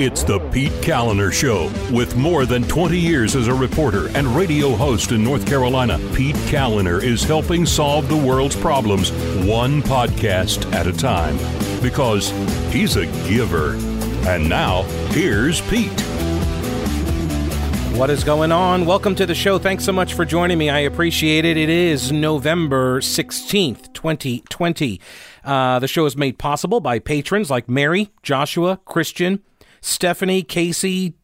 [0.00, 1.64] It's the Pete Kaliner Show.
[1.92, 6.36] With more than 20 years as a reporter and radio host in North Carolina, Pete
[6.46, 9.10] Kaliner is helping solve the world's problems
[9.44, 11.36] one podcast at a time
[11.82, 12.30] because
[12.72, 13.74] he's a giver.
[14.28, 16.00] And now, here's Pete.
[17.98, 18.86] What is going on?
[18.86, 19.58] Welcome to the show.
[19.58, 20.70] Thanks so much for joining me.
[20.70, 21.56] I appreciate it.
[21.56, 25.00] It is November 16th, 2020.
[25.42, 29.42] Uh, the show is made possible by patrons like Mary, Joshua, Christian,
[29.80, 31.14] Stephanie, Casey,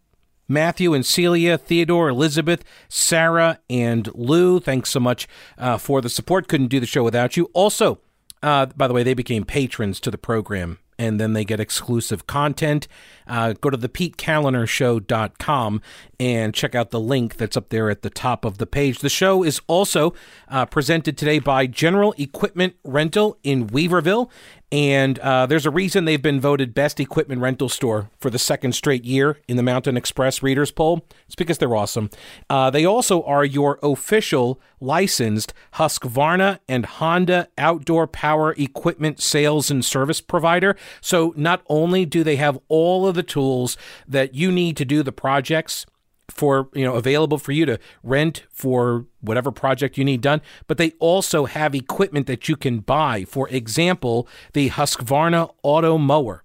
[0.49, 4.61] Matthew and Celia, Theodore, Elizabeth, Sarah, and Lou.
[4.61, 6.49] Thanks so much uh, for the support.
[6.49, 7.51] Couldn't do the show without you.
[7.55, 8.01] Also,
[8.43, 12.27] uh, by the way, they became patrons to the program and then they get exclusive
[12.27, 12.87] content.
[13.27, 15.83] Uh, go to the PeteKalinershow.com
[16.21, 19.01] and check out the link that's up there at the top of the page.
[19.01, 20.15] The show is also
[20.49, 24.31] uh, presented today by General Equipment Rental in Weaverville.
[24.73, 28.73] And uh, there's a reason they've been voted best equipment rental store for the second
[28.73, 31.07] straight year in the Mountain Express Readers Poll.
[31.27, 32.11] It's because they're awesome.
[32.51, 39.85] Uh, they also are your official licensed Husqvarna and Honda outdoor power equipment sales and
[39.85, 40.75] service provider.
[41.01, 43.77] So not only do they have all of the tools
[44.07, 45.87] that you need to do the projects
[46.29, 50.41] for you know available for you to rent for whatever project you need done.
[50.67, 53.25] But they also have equipment that you can buy.
[53.25, 56.43] For example the Husqvarna auto mower.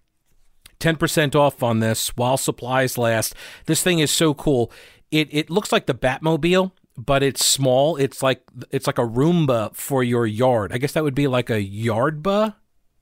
[0.79, 3.35] 10% off on this while supplies last.
[3.65, 4.71] This thing is so cool.
[5.11, 7.95] It it looks like the Batmobile but it's small.
[7.95, 10.73] It's like it's like a Roomba for your yard.
[10.73, 12.55] I guess that would be like a yardba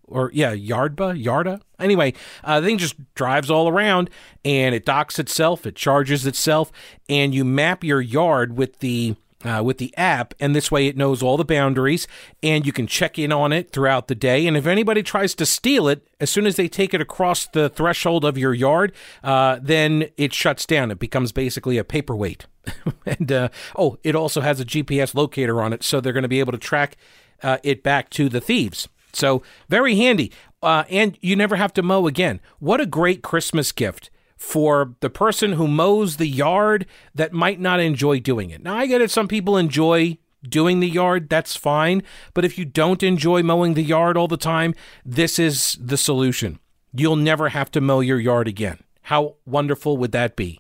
[0.08, 1.62] or yeah, Yardba, Yarda.
[1.80, 2.14] Anyway,
[2.44, 4.10] uh, the thing just drives all around
[4.44, 6.72] and it docks itself, it charges itself,
[7.08, 10.98] and you map your yard with the uh, with the app, and this way it
[10.98, 12.08] knows all the boundaries,
[12.42, 14.48] and you can check in on it throughout the day.
[14.48, 17.70] And if anybody tries to steal it, as soon as they take it across the
[17.70, 20.92] threshold of your yard, uh, then it shuts down.
[20.92, 22.48] It becomes basically a paperweight.
[23.06, 26.28] and uh, oh, it also has a GPS locator on it, so they're going to
[26.28, 26.98] be able to track
[27.44, 28.90] uh, it back to the thieves.
[29.18, 30.32] So very handy.
[30.62, 32.40] Uh, and you never have to mow again.
[32.60, 37.80] What a great Christmas gift for the person who mows the yard that might not
[37.80, 38.64] enjoy doing it.
[38.64, 39.12] Now, I get it.
[39.12, 41.30] Some people enjoy doing the yard.
[41.30, 42.04] That's fine.
[42.34, 46.60] But if you don't enjoy mowing the yard all the time, this is the solution.
[46.94, 48.80] You'll never have to mow your yard again.
[49.04, 50.60] How wonderful would that be?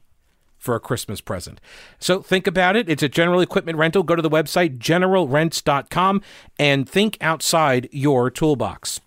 [0.58, 1.62] For a Christmas present.
[2.00, 2.90] So think about it.
[2.90, 4.04] It's a general equipment rental.
[4.04, 6.22] Go to the website generalrents.com
[6.60, 9.00] and think outside your toolbox.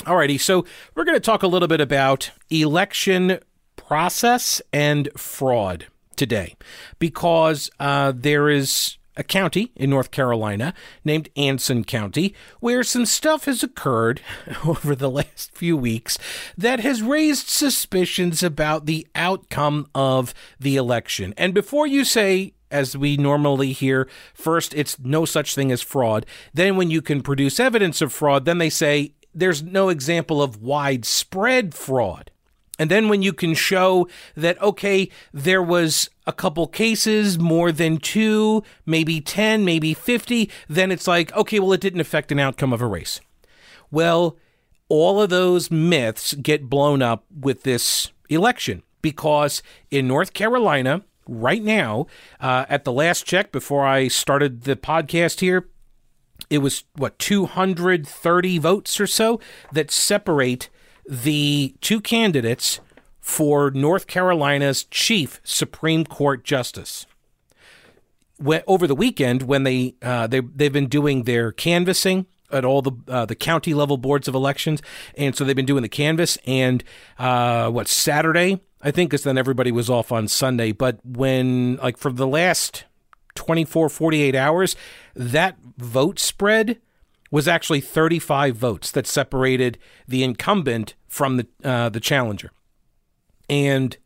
[0.00, 0.64] Alrighty, so
[0.94, 3.38] we're going to talk a little bit about election
[3.76, 5.86] process and fraud
[6.16, 6.56] today
[6.98, 10.74] because uh, there is a county in North Carolina
[11.04, 14.20] named Anson County, where some stuff has occurred
[14.66, 16.18] over the last few weeks
[16.56, 21.34] that has raised suspicions about the outcome of the election.
[21.36, 26.24] And before you say, as we normally hear, first, it's no such thing as fraud.
[26.54, 30.62] Then, when you can produce evidence of fraud, then they say there's no example of
[30.62, 32.30] widespread fraud.
[32.78, 37.98] And then when you can show that, okay, there was a couple cases, more than
[37.98, 42.72] two, maybe 10, maybe 50, then it's like, okay, well, it didn't affect an outcome
[42.72, 43.20] of a race.
[43.90, 44.38] Well,
[44.88, 51.62] all of those myths get blown up with this election because in North Carolina, right
[51.62, 52.06] now,
[52.40, 55.68] uh, at the last check before I started the podcast here,
[56.50, 59.40] it was what 230 votes or so
[59.72, 60.68] that separate
[61.08, 62.80] the two candidates
[63.20, 67.06] for North Carolina's chief Supreme Court justice.
[68.66, 72.92] Over the weekend, when they uh, they they've been doing their canvassing at all the
[73.06, 74.82] uh, the county level boards of elections,
[75.16, 76.38] and so they've been doing the canvass.
[76.44, 76.82] And
[77.18, 80.72] uh, what Saturday, I think, because then everybody was off on Sunday.
[80.72, 82.84] But when like for the last
[83.36, 84.76] 24, 48 hours,
[85.14, 86.80] that vote spread
[87.32, 92.52] was actually 35 votes that separated the incumbent from the uh, the challenger.
[93.48, 93.96] And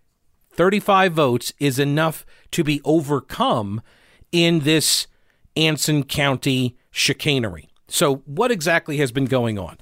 [0.52, 3.82] 35 votes is enough to be overcome
[4.32, 5.06] in this
[5.56, 7.68] Anson County chicanery.
[7.88, 9.76] So, what exactly has been going on?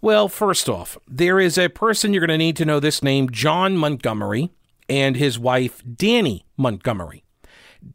[0.00, 3.30] Well, first off, there is a person you're going to need to know this name,
[3.30, 4.50] John Montgomery,
[4.88, 7.24] and his wife, Danny Montgomery.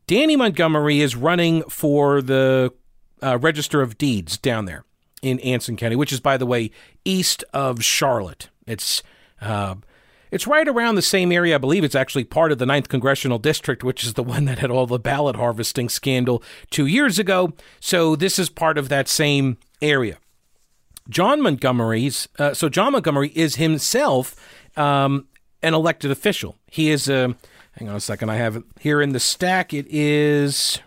[0.08, 2.74] Danny Montgomery is running for the
[3.22, 4.84] uh, Register of Deeds down there
[5.22, 6.72] in Anson County, which is, by the way,
[7.06, 8.50] east of Charlotte.
[8.66, 9.04] It's
[9.42, 9.76] uh,
[10.32, 11.56] it's right around the same area.
[11.56, 14.60] I believe it's actually part of the 9th Congressional District, which is the one that
[14.60, 17.54] had all the ballot harvesting scandal two years ago.
[17.80, 20.18] So this is part of that same area.
[21.10, 24.36] John Montgomery's, uh, so John Montgomery is himself
[24.76, 25.28] um,
[25.64, 26.58] an elected official.
[26.68, 27.36] He is a.
[27.74, 28.32] Hang on a second.
[28.32, 29.72] I have it here in the stack.
[29.72, 30.80] It is.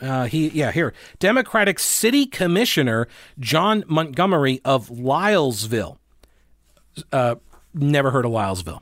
[0.00, 3.08] Uh, he yeah here Democratic City Commissioner
[3.38, 5.96] John Montgomery of Lilesville.
[7.12, 7.36] Uh,
[7.72, 8.80] never heard of Lilesville.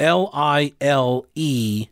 [0.00, 1.88] L I L E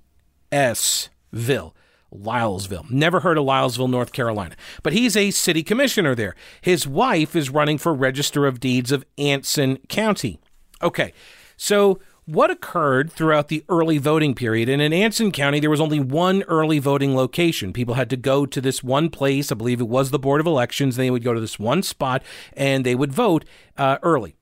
[0.50, 1.74] S Ville.
[2.14, 2.90] Lilesville.
[2.90, 4.54] Never heard of Lilesville, North Carolina.
[4.82, 6.34] But he's a city commissioner there.
[6.60, 10.38] His wife is running for Register of Deeds of Anson County.
[10.82, 11.14] Okay,
[11.56, 12.00] so
[12.32, 14.68] what occurred throughout the early voting period?
[14.68, 17.72] And in Anson County, there was only one early voting location.
[17.72, 19.52] People had to go to this one place.
[19.52, 20.96] I believe it was the Board of Elections.
[20.96, 22.22] They would go to this one spot
[22.54, 23.44] and they would vote
[23.76, 24.36] uh, early.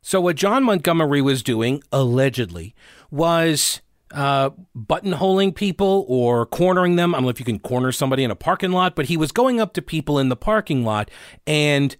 [0.00, 2.74] So, what John Montgomery was doing, allegedly,
[3.10, 3.80] was
[4.12, 7.14] uh, buttonholing people or cornering them.
[7.14, 9.32] I don't know if you can corner somebody in a parking lot, but he was
[9.32, 11.10] going up to people in the parking lot
[11.46, 11.96] and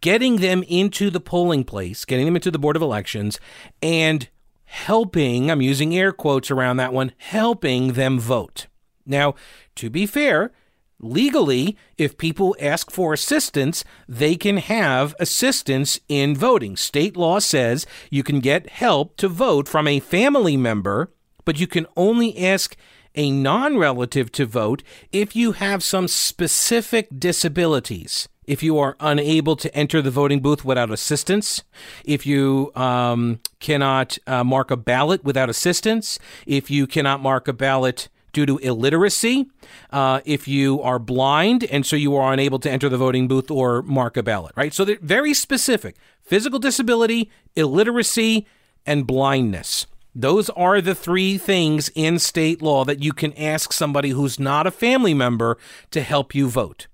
[0.00, 3.40] getting them into the polling place, getting them into the Board of Elections,
[3.82, 4.28] and
[4.64, 8.66] helping, I'm using air quotes around that one, helping them vote.
[9.06, 9.34] Now,
[9.76, 10.52] to be fair,
[11.00, 16.76] legally, if people ask for assistance, they can have assistance in voting.
[16.76, 21.10] State law says you can get help to vote from a family member,
[21.46, 22.76] but you can only ask
[23.14, 24.82] a non relative to vote
[25.12, 30.64] if you have some specific disabilities if you are unable to enter the voting booth
[30.64, 31.62] without assistance,
[32.06, 37.52] if you um, cannot uh, mark a ballot without assistance, if you cannot mark a
[37.52, 39.50] ballot due to illiteracy,
[39.90, 43.50] uh, if you are blind and so you are unable to enter the voting booth
[43.50, 44.72] or mark a ballot, right?
[44.72, 48.46] So they're very specific physical disability, illiteracy,
[48.86, 49.86] and blindness.
[50.14, 54.66] Those are the three things in state law that you can ask somebody who's not
[54.66, 55.58] a family member
[55.90, 56.86] to help you vote.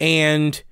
[0.00, 0.62] And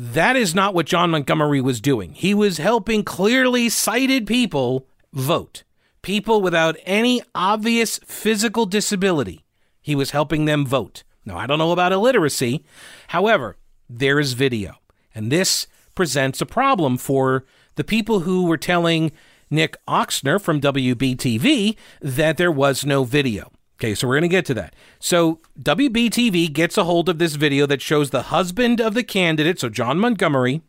[0.00, 2.14] that is not what John Montgomery was doing.
[2.14, 5.62] He was helping clearly sighted people vote,
[6.00, 9.44] people without any obvious physical disability.
[9.82, 11.02] He was helping them vote.
[11.26, 12.64] Now, I don't know about illiteracy.
[13.08, 13.58] However,
[13.90, 14.76] there is video.
[15.14, 17.44] And this presents a problem for
[17.74, 19.12] the people who were telling
[19.50, 23.52] Nick Ochsner from WBTV that there was no video.
[23.80, 24.76] Okay, so we're going to get to that.
[24.98, 29.58] So WBTV gets a hold of this video that shows the husband of the candidate,
[29.58, 30.60] so John Montgomery,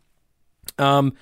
[0.78, 1.12] um,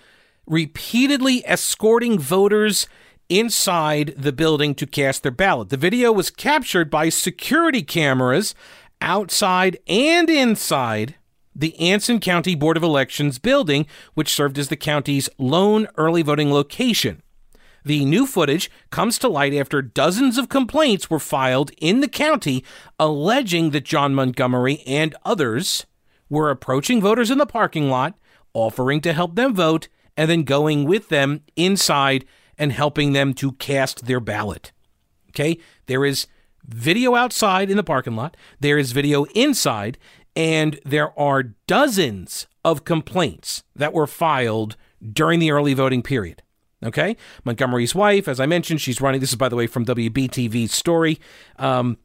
[0.47, 2.87] repeatedly escorting voters
[3.29, 5.71] inside the building to cast their ballot.
[5.71, 8.55] The video was captured by security cameras
[9.01, 11.17] outside and inside
[11.57, 13.85] the Anson County Board of Elections building,
[14.15, 17.23] which served as the county's lone early voting location.
[17.85, 22.65] The new footage comes to light after dozens of complaints were filed in the county
[22.99, 25.87] alleging that John Montgomery and others
[26.29, 28.15] were approaching voters in the parking lot,
[28.53, 32.25] offering to help them vote, and then going with them inside
[32.59, 34.73] and helping them to cast their ballot.
[35.31, 35.59] Okay?
[35.87, 36.27] There is
[36.67, 39.97] video outside in the parking lot, there is video inside,
[40.37, 44.77] and there are dozens of complaints that were filed
[45.13, 46.43] during the early voting period.
[46.85, 47.17] Okay.
[47.45, 49.21] Montgomery's wife, as I mentioned, she's running.
[49.21, 51.19] This is, by the way, from WBTV's story
[51.59, 51.99] um,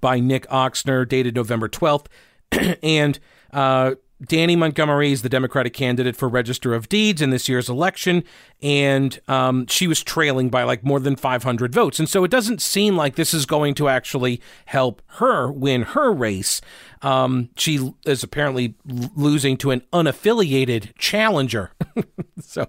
[0.00, 2.06] by Nick Ochsner, dated November 12th.
[2.82, 3.18] and
[3.52, 3.94] uh,
[4.26, 8.22] Danny Montgomery is the Democratic candidate for Register of Deeds in this year's election,
[8.60, 11.98] and um, she was trailing by like more than 500 votes.
[11.98, 16.12] And so it doesn't seem like this is going to actually help her win her
[16.12, 16.60] race.
[17.02, 21.72] Um, she is apparently losing to an unaffiliated challenger.
[22.40, 22.68] so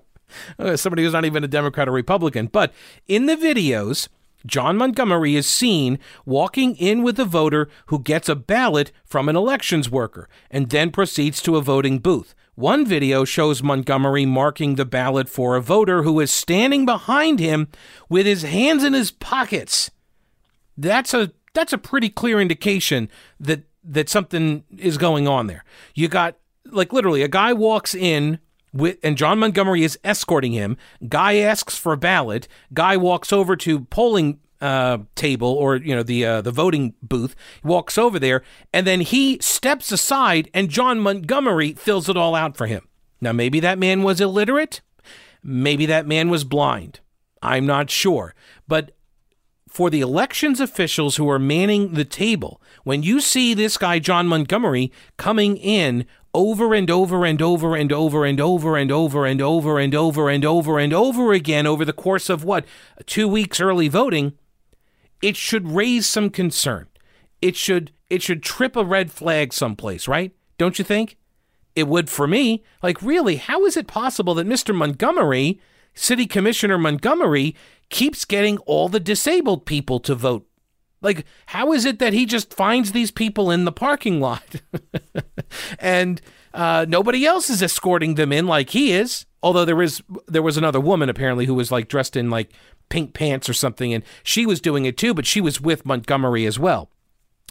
[0.57, 2.47] Uh, somebody who's not even a Democrat or Republican.
[2.47, 2.73] But
[3.07, 4.07] in the videos,
[4.45, 9.35] John Montgomery is seen walking in with a voter who gets a ballot from an
[9.35, 12.35] elections worker and then proceeds to a voting booth.
[12.55, 17.67] One video shows Montgomery marking the ballot for a voter who is standing behind him
[18.09, 19.89] with his hands in his pockets.
[20.77, 23.09] That's a that's a pretty clear indication
[23.39, 25.63] that that something is going on there.
[25.95, 28.39] You got like literally a guy walks in
[28.73, 30.77] with, and John Montgomery is escorting him.
[31.07, 32.47] Guy asks for a ballot.
[32.73, 37.35] Guy walks over to polling uh, table or you know the uh, the voting booth.
[37.61, 42.33] He walks over there, and then he steps aside, and John Montgomery fills it all
[42.33, 42.87] out for him.
[43.21, 44.81] Now maybe that man was illiterate,
[45.43, 47.01] maybe that man was blind.
[47.41, 48.33] I'm not sure,
[48.67, 48.95] but
[49.67, 54.27] for the elections officials who are manning the table, when you see this guy, John
[54.27, 59.41] Montgomery, coming in over and over and over and over and over and over and
[59.41, 62.65] over and over and over and over again over the course of what,
[63.05, 64.33] two weeks early voting,
[65.21, 66.87] it should raise some concern.
[67.41, 70.31] It should it should trip a red flag someplace, right?
[70.57, 71.17] Don't you think?
[71.75, 72.63] It would for me.
[72.83, 74.75] Like, really, how is it possible that Mr.
[74.75, 75.59] Montgomery
[75.93, 77.55] City Commissioner Montgomery
[77.89, 80.47] keeps getting all the disabled people to vote.
[81.01, 84.61] Like, how is it that he just finds these people in the parking lot
[85.79, 86.21] and
[86.53, 89.25] uh, nobody else is escorting them in like he is?
[89.41, 92.51] Although there is there was another woman apparently who was like dressed in like
[92.89, 96.45] pink pants or something, and she was doing it too, but she was with Montgomery
[96.45, 96.89] as well.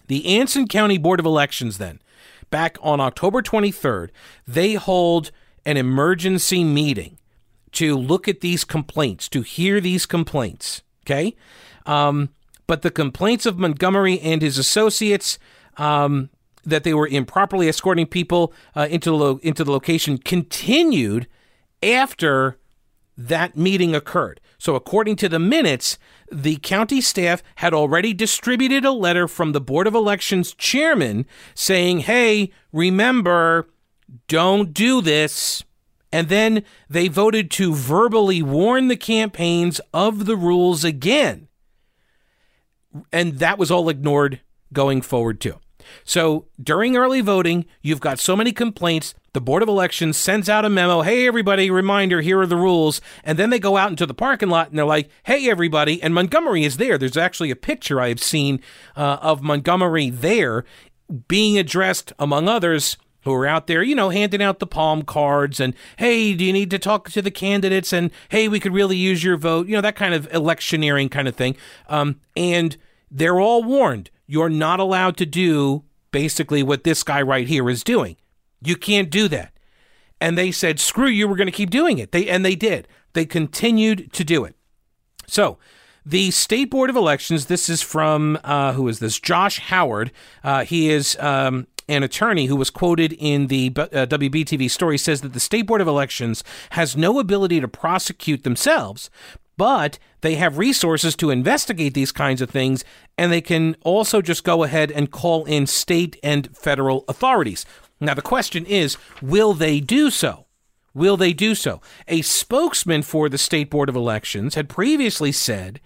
[0.09, 2.01] The Anson County Board of Elections then,
[2.51, 4.11] back on October 23rd,
[4.47, 5.31] they hold
[5.65, 7.19] an emergency meeting
[7.73, 10.83] to look at these complaints, to hear these complaints.
[11.05, 11.35] Okay.
[11.87, 12.31] Um,
[12.67, 15.39] but the complaints of Montgomery and his associates
[15.77, 16.31] um,
[16.65, 21.27] that they were improperly escorting people uh, into, the lo- into the location continued
[21.83, 22.59] after
[23.17, 24.41] that meeting occurred.
[24.59, 25.99] So, according to the minutes,
[26.31, 32.01] the county staff had already distributed a letter from the Board of Elections chairman saying,
[32.01, 33.69] hey, remember,
[34.29, 35.65] don't do this.
[36.13, 41.49] And then they voted to verbally warn the campaigns of the rules again.
[43.11, 44.41] And that was all ignored
[44.73, 45.59] going forward, too.
[46.05, 49.15] So during early voting, you've got so many complaints.
[49.33, 53.01] The Board of Elections sends out a memo Hey, everybody, reminder, here are the rules.
[53.25, 56.03] And then they go out into the parking lot and they're like, Hey, everybody.
[56.03, 56.99] And Montgomery is there.
[56.99, 58.61] There's actually a picture I have seen
[58.97, 60.65] uh, of Montgomery there
[61.29, 65.61] being addressed, among others, who are out there, you know, handing out the palm cards
[65.61, 67.93] and, hey, do you need to talk to the candidates?
[67.93, 71.29] And, hey, we could really use your vote, you know, that kind of electioneering kind
[71.29, 71.57] of thing.
[71.89, 72.77] Um, and
[73.11, 77.85] they're all warned you're not allowed to do basically what this guy right here is
[77.85, 78.17] doing.
[78.63, 79.53] You can't do that.
[80.23, 82.13] And they said, screw you, we're going to keep doing it.
[82.13, 82.89] They, and they did.
[83.13, 84.57] They continued to do it.
[85.27, 85.59] So,
[86.07, 89.21] the State Board of Elections, this is from, uh, who is this?
[89.21, 90.11] Josh Howard.
[90.43, 95.21] Uh, he is um, an attorney who was quoted in the uh, WBTV story says
[95.21, 99.11] that the State Board of Elections has no ability to prosecute themselves,
[99.57, 102.85] but they have resources to investigate these kinds of things,
[103.19, 107.67] and they can also just go ahead and call in state and federal authorities.
[108.01, 110.47] Now, the question is will they do so?
[110.95, 111.81] Will they do so?
[112.09, 115.81] A spokesman for the State Board of Elections had previously said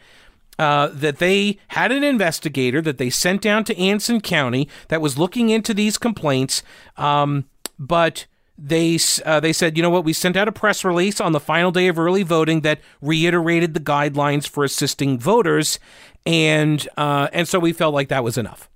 [0.59, 5.19] uh, that they had an investigator that they sent down to Anson County that was
[5.19, 6.63] looking into these complaints,
[6.97, 7.45] um,
[7.79, 8.27] but
[8.59, 10.05] they uh, they said, you know what?
[10.05, 13.75] We sent out a press release on the final day of early voting that reiterated
[13.75, 15.79] the guidelines for assisting voters,
[16.25, 18.71] and uh, and so we felt like that was enough.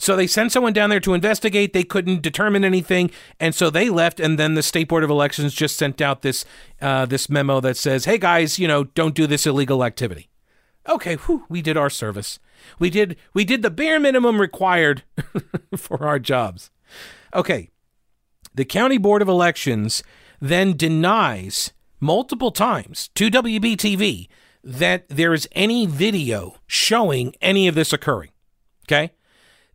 [0.00, 1.72] So they sent someone down there to investigate.
[1.72, 3.10] They couldn't determine anything,
[3.40, 4.20] and so they left.
[4.20, 6.44] And then the state board of elections just sent out this
[6.80, 10.28] uh, this memo that says, "Hey guys, you know, don't do this illegal activity."
[10.88, 12.38] Okay, whew, we did our service.
[12.78, 15.02] We did we did the bare minimum required
[15.76, 16.70] for our jobs.
[17.34, 17.70] Okay,
[18.58, 20.02] the County Board of Elections
[20.40, 24.28] then denies multiple times to WBTV
[24.64, 28.30] that there is any video showing any of this occurring.
[28.86, 29.12] Okay?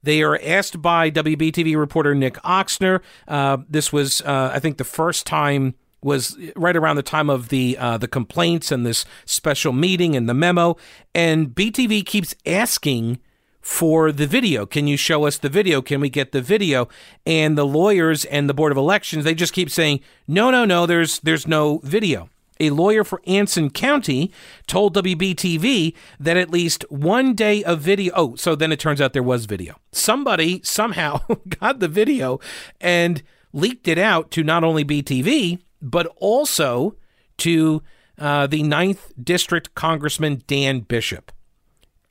[0.03, 2.99] They are asked by WBTV reporter Nick Ochsner.
[3.25, 7.47] Uh, this was, uh, I think, the first time was right around the time of
[7.47, 10.75] the uh, the complaints and this special meeting and the memo.
[11.15, 13.19] And BTV keeps asking
[13.63, 14.65] for the video.
[14.65, 15.81] Can you show us the video?
[15.81, 16.89] Can we get the video?
[17.25, 20.85] And the lawyers and the Board of Elections, they just keep saying, no, no, no,
[20.85, 22.29] there's there's no video.
[22.59, 24.31] A lawyer for Anson County
[24.67, 28.13] told WBTV that at least one day of video.
[28.15, 29.79] Oh, so then it turns out there was video.
[29.93, 31.21] Somebody somehow
[31.59, 32.39] got the video
[32.81, 36.95] and leaked it out to not only BTV, but also
[37.37, 37.81] to
[38.19, 41.31] uh, the 9th District Congressman Dan Bishop.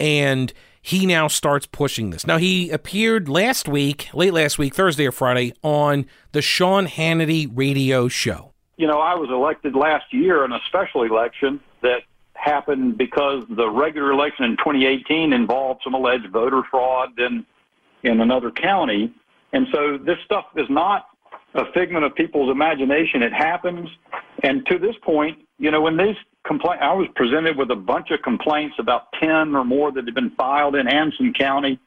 [0.01, 2.27] And he now starts pushing this.
[2.27, 7.49] Now, he appeared last week, late last week, Thursday or Friday, on the Sean Hannity
[7.53, 8.53] radio show.
[8.77, 12.01] You know, I was elected last year in a special election that
[12.35, 17.47] happened because the regular election in 2018 involved some alleged voter fraud in,
[18.03, 19.15] in another county.
[19.53, 21.07] And so this stuff is not
[21.55, 23.23] a figment of people's imagination.
[23.23, 23.89] It happens.
[24.43, 28.11] And to this point, you know, when these complaint, I was presented with a bunch
[28.11, 31.79] of complaints, about 10 or more that had been filed in Anson County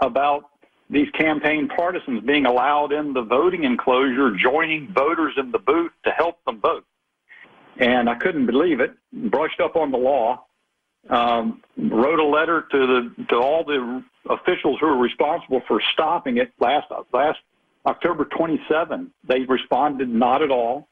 [0.00, 0.50] about
[0.88, 6.10] these campaign partisans being allowed in the voting enclosure, joining voters in the booth to
[6.10, 6.84] help them vote.
[7.78, 8.94] And I couldn't believe it.
[9.12, 10.44] Brushed up on the law,
[11.08, 16.36] um, wrote a letter to the to all the officials who were responsible for stopping
[16.36, 17.38] it last last
[17.86, 19.10] October 27.
[19.26, 20.88] They responded not at all.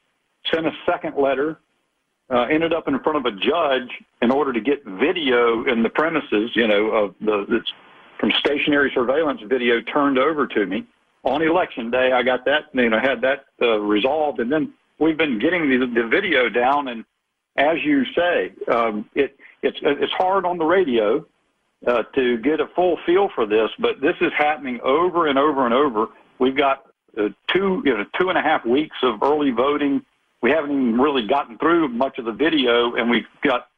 [0.52, 1.58] Sent a second letter
[2.30, 3.88] uh, ended up in front of a judge
[4.22, 7.72] in order to get video in the premises, you know, of the that's
[8.20, 10.84] from stationary surveillance video turned over to me
[11.24, 12.12] on election day.
[12.12, 15.86] I got that, you know, had that uh, resolved, and then we've been getting the,
[15.86, 17.04] the video down, and
[17.56, 21.24] as you say, um, it it's it's hard on the radio
[21.86, 25.64] uh, to get a full feel for this, but this is happening over and over
[25.64, 26.06] and over.
[26.38, 26.86] We've got
[27.16, 30.04] uh, two you know two and a half weeks of early voting.
[30.40, 33.68] We haven't even really gotten through much of the video, and we've got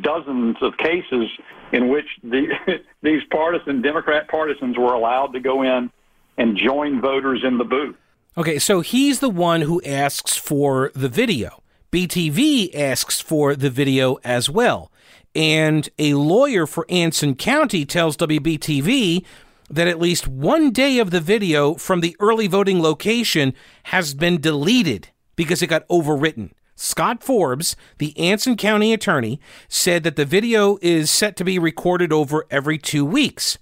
[0.00, 1.28] dozens of cases
[1.72, 2.46] in which the,
[3.02, 5.90] these partisan Democrat partisans were allowed to go in
[6.36, 7.96] and join voters in the booth.
[8.36, 11.62] Okay, so he's the one who asks for the video.
[11.92, 14.90] BTV asks for the video as well.
[15.36, 19.24] And a lawyer for Anson County tells WBTV
[19.70, 23.54] that at least one day of the video from the early voting location
[23.84, 26.50] has been deleted because it got overwritten.
[26.76, 32.12] Scott Forbes, the Anson County attorney, said that the video is set to be recorded
[32.12, 33.58] over every two weeks.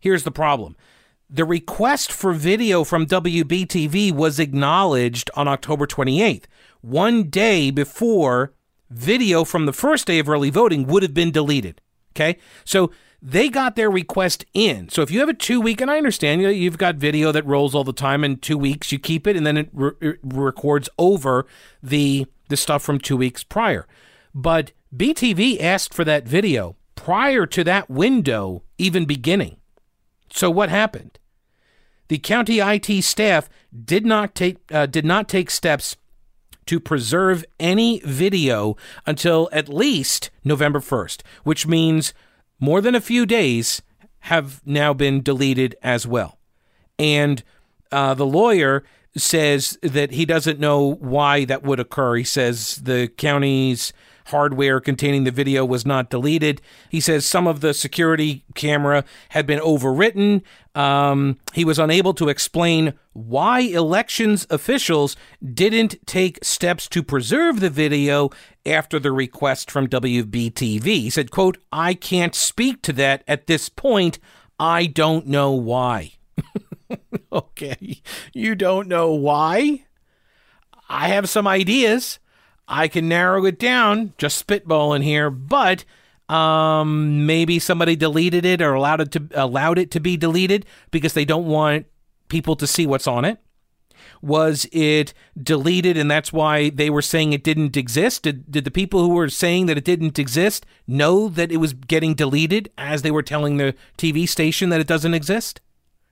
[0.00, 0.76] Here's the problem
[1.30, 6.44] the request for video from WBTV was acknowledged on October 28th,
[6.80, 8.54] one day before
[8.90, 11.80] video from the first day of early voting would have been deleted.
[12.12, 12.38] Okay?
[12.64, 14.88] So they got their request in.
[14.88, 17.46] So if you have a two week, and I understand you you've got video that
[17.46, 20.18] rolls all the time, in two weeks you keep it, and then it, re- it
[20.22, 21.46] records over
[21.82, 23.86] the the stuff from two weeks prior.
[24.34, 29.56] But BTV asked for that video prior to that window even beginning.
[30.30, 31.18] So what happened?
[32.08, 33.48] The county IT staff
[33.84, 35.96] did not take uh, did not take steps
[36.66, 42.12] to preserve any video until at least November 1st, which means
[42.60, 43.82] more than a few days
[44.20, 46.38] have now been deleted as well.
[46.98, 47.42] And
[47.92, 48.84] uh, the lawyer
[49.16, 52.16] says that he doesn't know why that would occur.
[52.16, 53.92] He says the county's
[54.28, 56.60] hardware containing the video was not deleted.
[56.88, 60.42] He says some of the security camera had been overwritten.
[60.74, 67.70] Um, he was unable to explain why elections officials didn't take steps to preserve the
[67.70, 68.30] video
[68.64, 70.84] after the request from WBTV.
[70.84, 74.18] He said, quote, I can't speak to that at this point.
[74.60, 76.12] I don't know why.
[77.32, 78.02] okay.
[78.32, 79.84] You don't know why?
[80.88, 82.18] I have some ideas.
[82.68, 85.84] I can narrow it down, just spitballing here, but
[86.28, 91.14] um, maybe somebody deleted it or allowed it to allowed it to be deleted because
[91.14, 91.86] they don't want
[92.28, 93.38] people to see what's on it.
[94.20, 98.24] Was it deleted and that's why they were saying it didn't exist?
[98.24, 101.72] Did, did the people who were saying that it didn't exist know that it was
[101.72, 105.60] getting deleted as they were telling the TV station that it doesn't exist?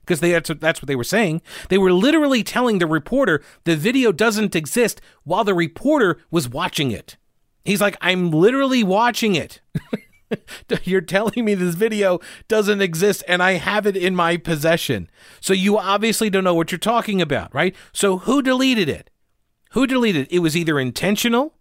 [0.07, 1.41] Because that's, that's what they were saying.
[1.69, 6.91] They were literally telling the reporter the video doesn't exist while the reporter was watching
[6.91, 7.17] it.
[7.65, 9.59] He's like, I'm literally watching it.
[10.83, 15.09] You're telling me this video doesn't exist and I have it in my possession.
[15.41, 17.75] So you obviously don't know what you're talking about, right?
[17.91, 19.09] So who deleted it?
[19.71, 20.35] Who deleted it?
[20.35, 21.55] It was either intentional,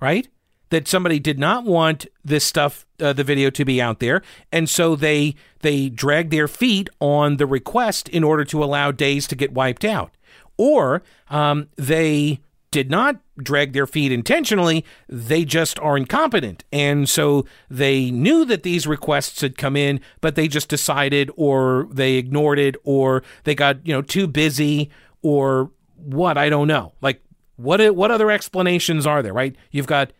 [0.00, 0.28] right?
[0.72, 4.68] That somebody did not want this stuff, uh, the video, to be out there, and
[4.68, 9.36] so they they dragged their feet on the request in order to allow days to
[9.36, 10.16] get wiped out,
[10.56, 14.82] or um, they did not drag their feet intentionally.
[15.06, 16.64] They just are incompetent.
[16.72, 21.86] And so they knew that these requests had come in, but they just decided or
[21.90, 24.88] they ignored it or they got, you know, too busy
[25.20, 26.94] or what, I don't know.
[27.02, 27.22] Like
[27.56, 29.54] what what other explanations are there, right?
[29.70, 30.12] You've got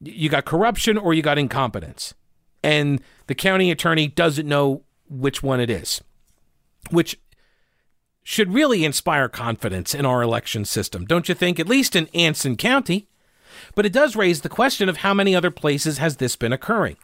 [0.00, 2.14] you got corruption or you got incompetence.
[2.62, 6.02] And the county attorney doesn't know which one it is,
[6.90, 7.18] which
[8.22, 11.58] should really inspire confidence in our election system, don't you think?
[11.58, 13.08] At least in Anson County.
[13.74, 16.96] But it does raise the question of how many other places has this been occurring?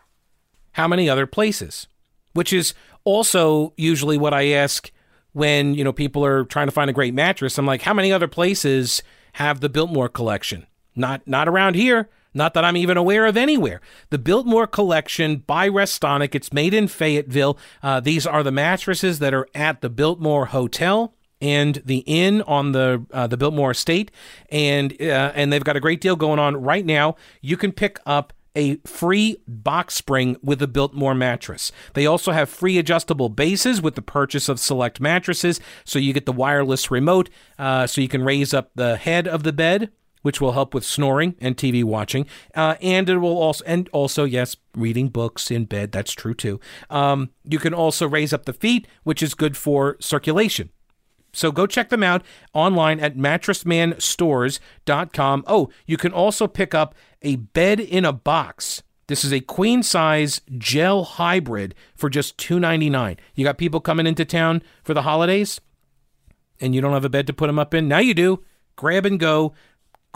[0.73, 1.87] How many other places?
[2.33, 4.91] Which is also usually what I ask
[5.33, 7.59] when, you know, people are trying to find a great mattress.
[7.59, 9.03] I'm like, how many other places
[9.35, 10.67] have the Biltmore collection?
[10.95, 12.09] Not not around here.
[12.37, 13.81] Not that I'm even aware of anywhere.
[14.11, 16.35] The Biltmore collection by Restonic.
[16.35, 17.59] It's made in Fayetteville.
[17.83, 22.73] Uh, these are the mattresses that are at the Biltmore Hotel and the inn on
[22.73, 24.11] the uh, the Biltmore estate,
[24.51, 27.17] and uh, and they've got a great deal going on right now.
[27.41, 31.73] You can pick up a free box spring with a Biltmore mattress.
[31.95, 36.27] They also have free adjustable bases with the purchase of select mattresses, so you get
[36.27, 39.91] the wireless remote, uh, so you can raise up the head of the bed
[40.27, 42.27] which will help with snoring and TV watching.
[42.53, 45.93] Uh, and it will also, and also, yes, reading books in bed.
[45.93, 46.59] That's true too.
[46.91, 50.71] Um, you can also raise up the feet, which is good for circulation.
[51.33, 55.45] So go check them out online at mattressmanstores.com.
[55.47, 58.83] Oh, you can also pick up a bed in a box.
[59.07, 63.17] This is a queen size gel hybrid for just $2.99.
[63.37, 65.61] You got people coming into town for the holidays
[66.61, 67.87] and you don't have a bed to put them up in?
[67.87, 68.43] Now you do.
[68.75, 69.55] Grab and go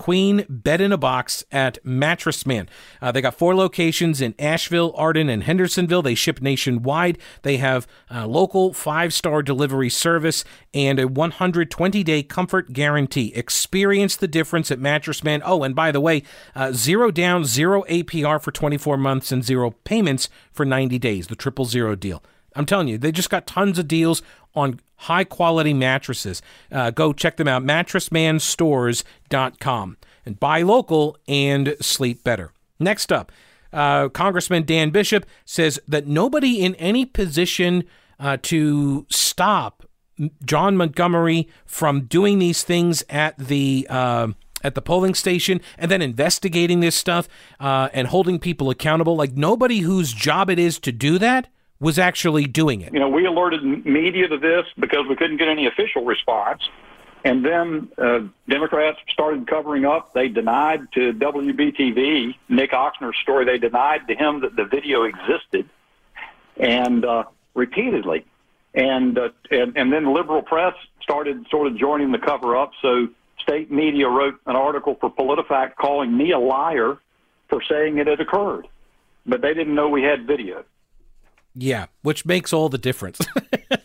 [0.01, 2.71] Queen Bed in a Box at Mattress Man.
[3.03, 6.01] Uh, they got four locations in Asheville, Arden, and Hendersonville.
[6.01, 7.19] They ship nationwide.
[7.43, 13.31] They have uh, local five star delivery service and a 120 day comfort guarantee.
[13.35, 15.43] Experience the difference at Mattress Man.
[15.45, 16.23] Oh, and by the way,
[16.55, 21.27] uh, zero down, zero APR for 24 months, and zero payments for 90 days.
[21.27, 22.23] The triple zero deal.
[22.57, 24.23] I'm telling you, they just got tons of deals
[24.55, 26.43] on high quality mattresses.
[26.71, 29.97] Uh, go check them out, mattressmanstores.com.
[30.27, 32.53] And buy local and sleep better.
[32.79, 33.33] Next up,
[33.73, 37.83] uh, Congressman Dan Bishop says that nobody in any position
[38.19, 39.83] uh, to stop
[40.45, 44.29] John Montgomery from doing these things at the uh,
[44.63, 47.27] at the polling station and then investigating this stuff
[47.59, 49.17] uh, and holding people accountable.
[49.17, 51.49] Like nobody whose job it is to do that
[51.81, 52.93] was actually doing it.
[52.93, 56.63] You know, we alerted media to this because we couldn't get any official response.
[57.25, 60.13] And then uh, Democrats started covering up.
[60.15, 65.69] They denied to WBTV, Nick Ochsner's story, they denied to him that the video existed
[66.57, 68.25] and uh, repeatedly.
[68.75, 72.73] And, uh, and, and then liberal press started sort of joining the cover up.
[72.81, 76.99] So state media wrote an article for PolitiFact calling me a liar
[77.49, 78.69] for saying it had occurred.
[79.27, 80.65] But they didn't know we had video.
[81.55, 83.19] Yeah, which makes all the difference.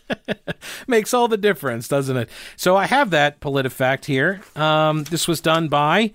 [0.86, 2.30] makes all the difference, doesn't it?
[2.56, 4.40] So I have that PolitiFact here.
[4.54, 6.12] Um, this was done by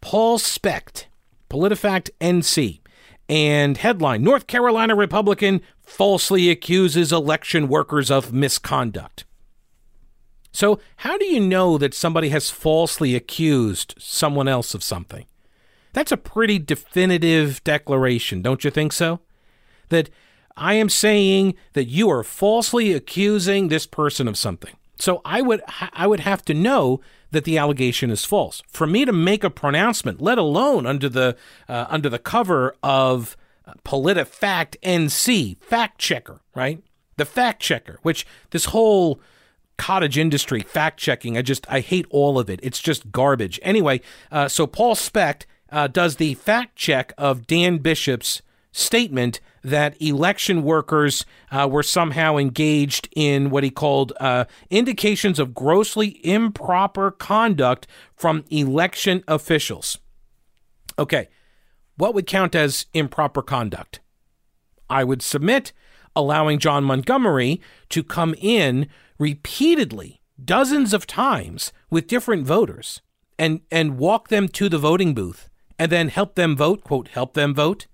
[0.00, 1.08] Paul Specht,
[1.48, 2.80] PolitiFact NC.
[3.28, 9.24] And headline North Carolina Republican falsely accuses election workers of misconduct.
[10.50, 15.24] So, how do you know that somebody has falsely accused someone else of something?
[15.94, 19.20] That's a pretty definitive declaration, don't you think so?
[19.88, 20.10] That
[20.56, 24.74] I am saying that you are falsely accusing this person of something.
[24.96, 25.62] So I would
[25.92, 27.00] I would have to know
[27.32, 31.36] that the allegation is false for me to make a pronouncement, let alone under the
[31.68, 33.36] uh, under the cover of
[33.84, 36.82] PolitiFact NC fact checker, right?
[37.16, 39.20] The fact checker, which this whole
[39.76, 42.60] cottage industry fact checking, I just I hate all of it.
[42.62, 43.58] It's just garbage.
[43.62, 50.00] Anyway, uh, so Paul Specht uh, does the fact check of Dan Bishop's statement that
[50.00, 57.10] election workers uh, were somehow engaged in what he called uh, indications of grossly improper
[57.10, 59.98] conduct from election officials.
[60.98, 61.28] Okay,
[61.96, 64.00] what would count as improper conduct?
[64.90, 65.72] I would submit
[66.16, 73.00] allowing John Montgomery to come in repeatedly, dozens of times, with different voters
[73.38, 77.34] and, and walk them to the voting booth and then help them vote, quote, help
[77.34, 77.86] them vote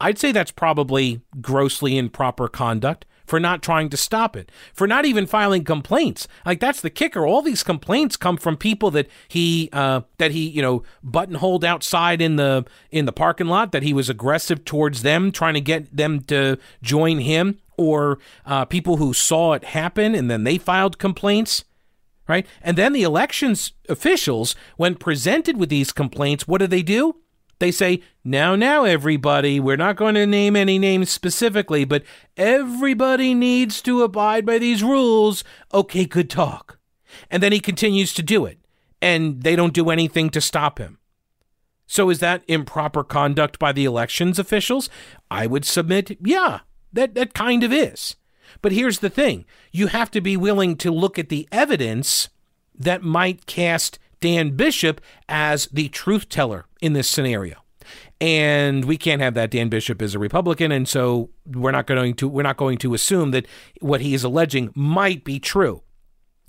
[0.00, 5.04] I'd say that's probably grossly improper conduct for not trying to stop it, for not
[5.04, 6.26] even filing complaints.
[6.44, 7.24] Like that's the kicker.
[7.24, 12.20] All these complaints come from people that he uh, that he you know buttonholed outside
[12.20, 13.70] in the in the parking lot.
[13.70, 18.64] That he was aggressive towards them, trying to get them to join him, or uh,
[18.64, 21.64] people who saw it happen and then they filed complaints.
[22.26, 27.16] Right, and then the elections officials, when presented with these complaints, what do they do?
[27.60, 32.02] They say, now, now, everybody, we're not going to name any names specifically, but
[32.36, 35.44] everybody needs to abide by these rules.
[35.72, 36.78] Okay, good talk.
[37.30, 38.58] And then he continues to do it,
[39.02, 40.98] and they don't do anything to stop him.
[41.86, 44.88] So is that improper conduct by the elections officials?
[45.30, 46.60] I would submit, yeah,
[46.94, 48.16] that, that kind of is.
[48.62, 52.30] But here's the thing you have to be willing to look at the evidence
[52.74, 57.56] that might cast Dan Bishop as the truth teller in this scenario.
[58.20, 59.50] And we can't have that.
[59.50, 62.92] Dan Bishop is a Republican, and so we're not going to we're not going to
[62.92, 63.46] assume that
[63.80, 65.82] what he is alleging might be true.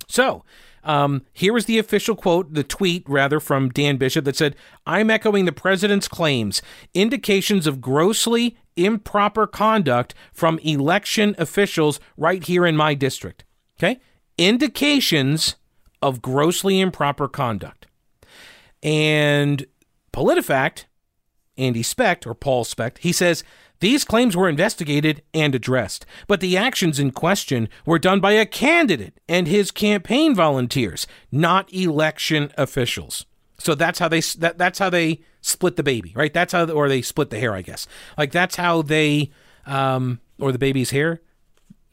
[0.06, 0.44] So
[0.84, 4.54] um, here is the official quote, the tweet rather from Dan Bishop that said,
[4.86, 6.60] "I'm echoing the president's claims.
[6.92, 13.44] Indications of grossly improper conduct from election officials right here in my district."
[13.78, 13.98] Okay,
[14.36, 15.56] indications
[16.02, 17.86] of grossly improper conduct.
[18.82, 19.66] And
[20.12, 20.84] PolitiFact,
[21.56, 23.44] Andy Specht, or Paul Specht, he says
[23.80, 28.46] these claims were investigated and addressed, but the actions in question were done by a
[28.46, 33.26] candidate and his campaign volunteers, not election officials.
[33.58, 36.32] So that's how they that, that's how they split the baby, right?
[36.32, 37.86] That's how or they split the hair, I guess.
[38.16, 39.30] Like that's how they
[39.66, 41.20] um or the baby's hair,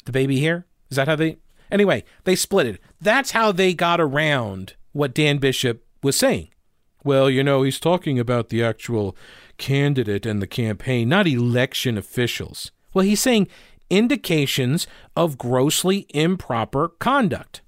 [0.06, 0.66] the baby hair.
[0.90, 1.38] Is that how they
[1.72, 2.82] Anyway, they split it.
[3.00, 6.50] That's how they got around what Dan Bishop was saying.
[7.04, 9.16] Well, you know, he's talking about the actual
[9.58, 12.72] candidate and the campaign, not election officials.
[12.94, 13.48] Well, he's saying
[13.90, 17.62] indications of grossly improper conduct.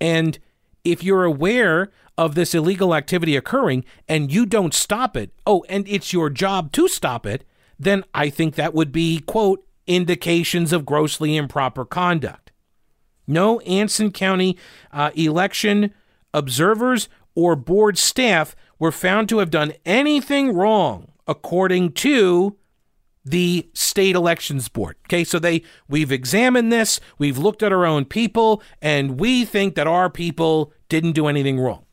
[0.00, 0.38] And
[0.84, 5.86] if you're aware of this illegal activity occurring and you don't stop it, oh, and
[5.88, 7.44] it's your job to stop it,
[7.78, 12.43] then I think that would be, quote, indications of grossly improper conduct.
[13.26, 14.56] No Anson County
[14.92, 15.92] uh, election
[16.32, 22.56] observers or board staff were found to have done anything wrong, according to
[23.24, 24.96] the state elections board.
[25.06, 29.74] Okay, so they we've examined this, we've looked at our own people, and we think
[29.74, 31.84] that our people didn't do anything wrong.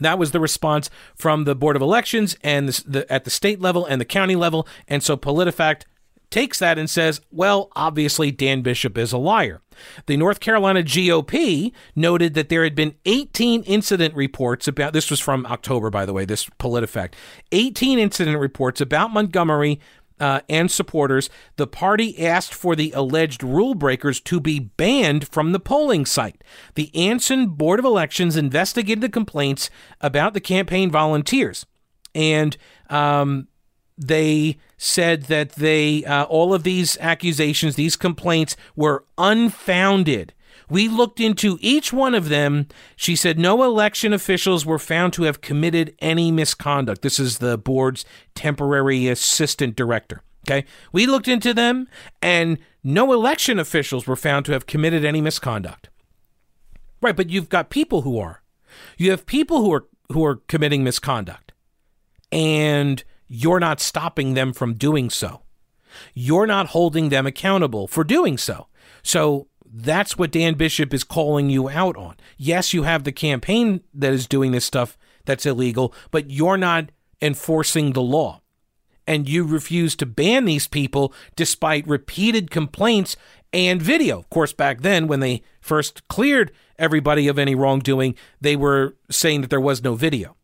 [0.00, 3.60] That was the response from the Board of Elections and the, the, at the state
[3.60, 4.68] level and the county level.
[4.86, 5.84] And so PolitiFact
[6.30, 9.62] takes that and says, well, obviously Dan Bishop is a liar.
[10.06, 15.20] The North Carolina GOP noted that there had been 18 incident reports about this was
[15.20, 17.12] from October, by the way, this PolitiFact
[17.52, 19.80] 18 incident reports about Montgomery
[20.20, 25.52] uh, and supporters, the party asked for the alleged rule breakers to be banned from
[25.52, 26.42] the polling site.
[26.74, 31.66] The Anson Board of Elections investigated the complaints about the campaign volunteers,
[32.14, 32.56] and
[32.90, 33.47] um,
[33.98, 40.32] they said that they uh, all of these accusations, these complaints, were unfounded.
[40.70, 42.68] We looked into each one of them.
[42.94, 47.02] She said no election officials were found to have committed any misconduct.
[47.02, 50.22] This is the board's temporary assistant director.
[50.46, 50.66] Okay.
[50.92, 51.88] We looked into them,
[52.22, 55.88] and no election officials were found to have committed any misconduct.
[57.00, 58.42] Right, but you've got people who are.
[58.96, 61.52] You have people who are who are committing misconduct.
[62.32, 65.42] And you're not stopping them from doing so.
[66.14, 68.66] You're not holding them accountable for doing so.
[69.02, 72.16] So that's what Dan Bishop is calling you out on.
[72.36, 76.90] Yes, you have the campaign that is doing this stuff that's illegal, but you're not
[77.20, 78.40] enforcing the law.
[79.06, 83.16] And you refuse to ban these people despite repeated complaints
[83.52, 84.18] and video.
[84.18, 89.40] Of course, back then, when they first cleared everybody of any wrongdoing, they were saying
[89.40, 90.36] that there was no video.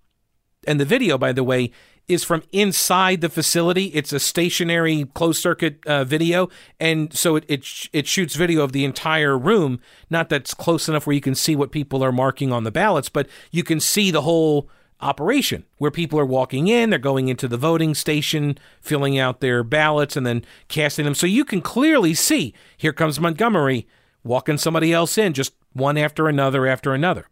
[0.64, 1.70] And the video, by the way,
[2.07, 3.87] is from inside the facility.
[3.87, 6.48] It's a stationary closed circuit uh, video,
[6.79, 9.81] and so it, it it shoots video of the entire room.
[10.11, 13.09] Not that's close enough where you can see what people are marking on the ballots,
[13.09, 14.68] but you can see the whole
[15.00, 19.62] operation where people are walking in, they're going into the voting station, filling out their
[19.62, 21.14] ballots, and then casting them.
[21.14, 23.87] So you can clearly see here comes Montgomery
[24.22, 27.29] walking somebody else in, just one after another after another.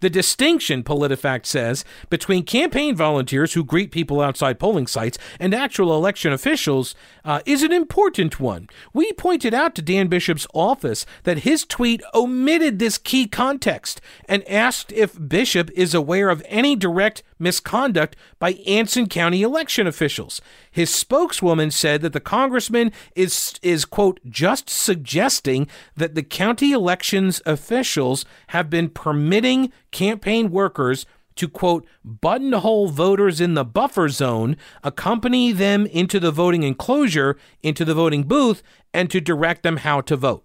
[0.00, 5.96] The distinction, PolitiFact says, between campaign volunteers who greet people outside polling sites and actual
[5.96, 8.68] election officials uh, is an important one.
[8.92, 14.46] We pointed out to Dan Bishop's office that his tweet omitted this key context and
[14.48, 20.40] asked if Bishop is aware of any direct misconduct by Anson County election officials.
[20.70, 27.40] His spokeswoman said that the congressman is is quote just suggesting that the county elections
[27.46, 35.52] officials have been permitting campaign workers to quote buttonhole voters in the buffer zone, accompany
[35.52, 40.16] them into the voting enclosure, into the voting booth, and to direct them how to
[40.16, 40.44] vote.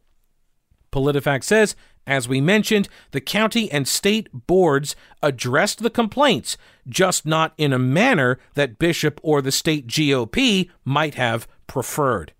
[0.91, 1.75] PolitiFact says
[2.07, 7.79] as we mentioned, the county and state boards addressed the complaints, just not in a
[7.79, 12.33] manner that Bishop or the state GOP might have preferred.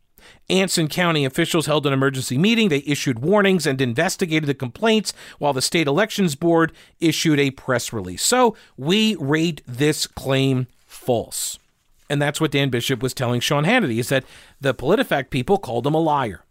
[0.50, 2.70] Anson County officials held an emergency meeting.
[2.70, 7.94] They issued warnings and investigated the complaints, while the state elections board issued a press
[7.94, 8.24] release.
[8.24, 11.58] So we rate this claim false.
[12.10, 14.26] And that's what Dan Bishop was telling Sean Hannity is that
[14.60, 16.44] the PolitiFact people called him a liar.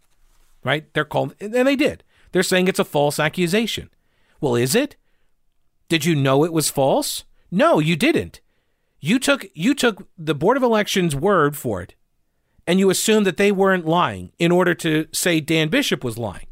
[0.63, 0.91] Right?
[0.93, 2.03] They're called, and they did.
[2.31, 3.89] They're saying it's a false accusation.
[4.39, 4.95] Well, is it?
[5.89, 7.25] Did you know it was false?
[7.51, 8.39] No, you didn't.
[8.99, 11.95] You took you took the Board of Elections word for it
[12.67, 16.47] and you assumed that they weren't lying in order to say Dan Bishop was lying.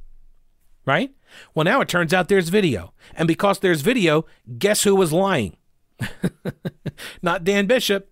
[0.85, 1.13] Right?
[1.53, 2.93] Well, now it turns out there's video.
[3.15, 4.25] And because there's video,
[4.57, 5.55] guess who was lying?
[7.21, 8.11] Not Dan Bishop.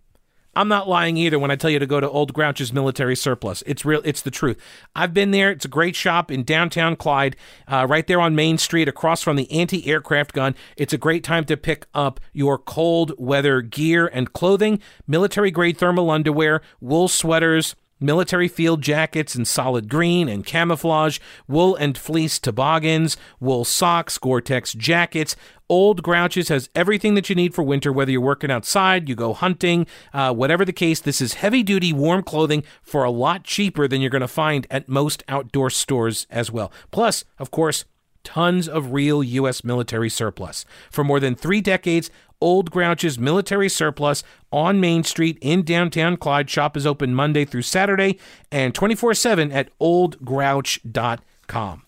[0.58, 3.62] I'm not lying either when I tell you to go to Old Grouch's Military Surplus.
[3.68, 4.02] It's real.
[4.04, 4.60] It's the truth.
[4.96, 5.52] I've been there.
[5.52, 7.36] It's a great shop in downtown Clyde,
[7.68, 10.56] uh, right there on Main Street, across from the anti-aircraft gun.
[10.76, 15.78] It's a great time to pick up your cold weather gear and clothing, military grade
[15.78, 22.40] thermal underwear, wool sweaters military field jackets in solid green and camouflage, wool and fleece
[22.40, 25.36] toboggans, wool socks, Gore-Tex jackets.
[25.70, 29.34] Old Grouches has everything that you need for winter, whether you're working outside, you go
[29.34, 31.02] hunting, uh, whatever the case.
[31.02, 34.66] This is heavy duty warm clothing for a lot cheaper than you're going to find
[34.72, 36.72] at most outdoor stores as well.
[36.92, 37.84] Plus, of course,
[38.28, 39.64] tons of real U.S.
[39.64, 40.66] military surplus.
[40.92, 46.50] For more than three decades, Old Grouch's military surplus on Main Street in downtown Clyde.
[46.50, 48.20] Shop is open Monday through Saturday
[48.52, 51.84] and 24 7 at oldgrouch.com.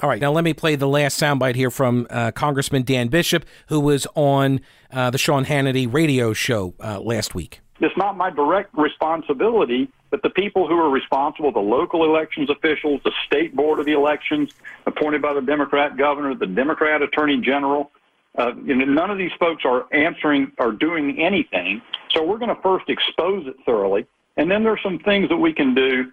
[0.00, 3.44] All right, now let me play the last soundbite here from uh, Congressman Dan Bishop,
[3.68, 7.60] who was on uh, the Sean Hannity radio show uh, last week.
[7.78, 13.00] It's not my direct responsibility, but the people who are responsible, the local elections officials,
[13.04, 14.50] the state board of the elections,
[14.86, 17.92] appointed by the Democrat governor, the Democrat attorney general,
[18.38, 21.82] uh, you know, none of these folks are answering or doing anything.
[22.10, 25.52] So we're going to first expose it thoroughly, and then there's some things that we
[25.52, 26.12] can do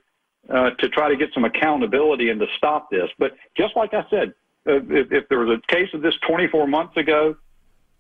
[0.50, 3.10] uh, to try to get some accountability and to stop this.
[3.18, 4.34] But just like I said,
[4.68, 7.36] uh, if, if there was a case of this 24 months ago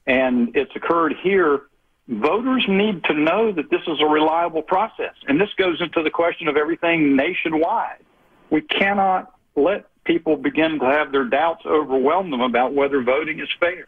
[0.07, 1.63] and it's occurred here,
[2.07, 5.13] voters need to know that this is a reliable process.
[5.27, 8.03] And this goes into the question of everything nationwide.
[8.49, 13.49] We cannot let people begin to have their doubts overwhelm them about whether voting is
[13.59, 13.87] fair.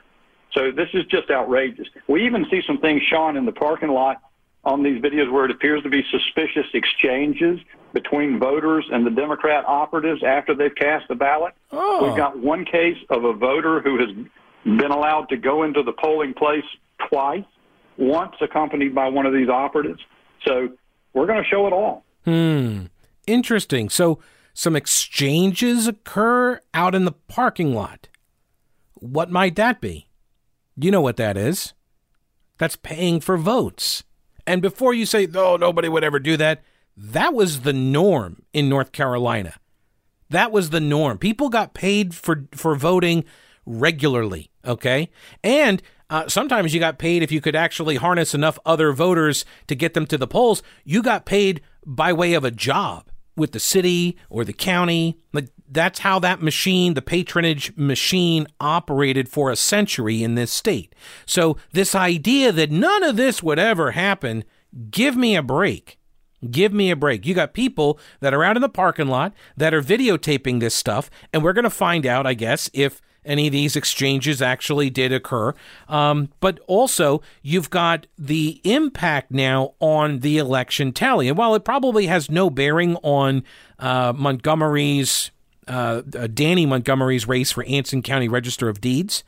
[0.53, 1.87] So this is just outrageous.
[2.07, 4.21] We even see some things, Sean, in the parking lot
[4.63, 7.59] on these videos where it appears to be suspicious exchanges
[7.93, 11.53] between voters and the Democrat operatives after they've cast the ballot.
[11.71, 12.07] Oh.
[12.07, 14.09] We've got one case of a voter who has
[14.63, 16.63] been allowed to go into the polling place
[17.09, 17.43] twice,
[17.97, 20.01] once accompanied by one of these operatives.
[20.45, 20.69] So
[21.13, 22.03] we're going to show it all.
[22.25, 22.85] Hmm.
[23.25, 23.89] Interesting.
[23.89, 24.19] So
[24.53, 28.09] some exchanges occur out in the parking lot.
[28.93, 30.07] What might that be?
[30.81, 31.73] You know what that is.
[32.57, 34.03] That's paying for votes.
[34.47, 36.63] And before you say, no, nobody would ever do that,
[36.97, 39.55] that was the norm in North Carolina.
[40.29, 41.17] That was the norm.
[41.17, 43.25] People got paid for, for voting
[43.65, 45.09] regularly, okay?
[45.43, 49.75] And uh, sometimes you got paid if you could actually harness enough other voters to
[49.75, 50.63] get them to the polls.
[50.83, 55.17] You got paid by way of a job with the city or the county.
[55.31, 60.93] Like that's how that machine, the patronage machine, operated for a century in this state.
[61.25, 64.43] So this idea that none of this would ever happen,
[64.89, 65.97] give me a break.
[66.49, 67.25] Give me a break.
[67.25, 71.09] You got people that are out in the parking lot that are videotaping this stuff,
[71.31, 75.13] and we're going to find out, I guess, if any of these exchanges actually did
[75.13, 75.53] occur.
[75.87, 81.27] Um, but also, you've got the impact now on the election tally.
[81.27, 83.43] And while it probably has no bearing on
[83.77, 85.29] uh, Montgomery's,
[85.67, 89.23] uh, uh, Danny Montgomery's race for Anson County Register of Deeds,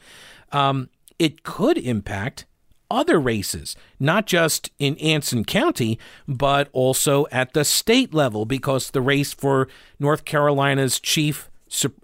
[0.52, 2.46] um, it could impact
[2.92, 9.02] other races, not just in Anson County, but also at the state level, because the
[9.02, 9.68] race for
[10.00, 11.50] North Carolina's chief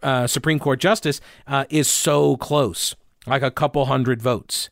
[0.02, 2.96] uh, Supreme Court justice uh, is so close,
[3.28, 4.70] like a couple hundred votes.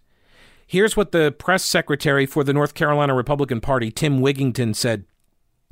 [0.66, 5.06] Here's what the press secretary for the North Carolina Republican Party, Tim Wigington, said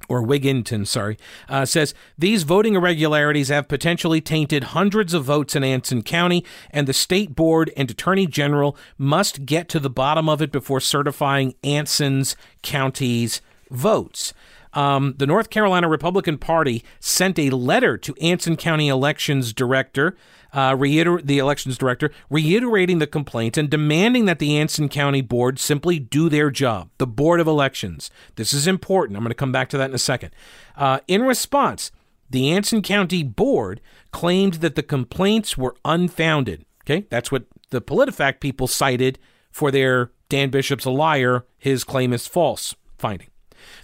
[0.08, 1.18] or Wigginton, sorry,
[1.50, 6.88] uh, says these voting irregularities have potentially tainted hundreds of votes in Anson County, and
[6.88, 11.56] the state board and attorney general must get to the bottom of it before certifying
[11.64, 14.34] Anson's county's votes.
[14.74, 20.18] Um, the North Carolina Republican Party sent a letter to Anson County Elections Director
[20.56, 25.60] uh, reiter- the elections director, reiterating the complaint and demanding that the Anson County Board
[25.60, 28.10] simply do their job, the Board of Elections.
[28.36, 29.18] This is important.
[29.18, 30.32] I'm going to come back to that in a second.
[30.76, 31.92] Uh, in response,
[32.30, 36.66] the Anson County Board claimed that the complaints were unfounded.
[36.84, 39.20] Okay, that's what the PolitiFact people cited
[39.52, 43.28] for their Dan Bishop's a liar, his claim is false finding.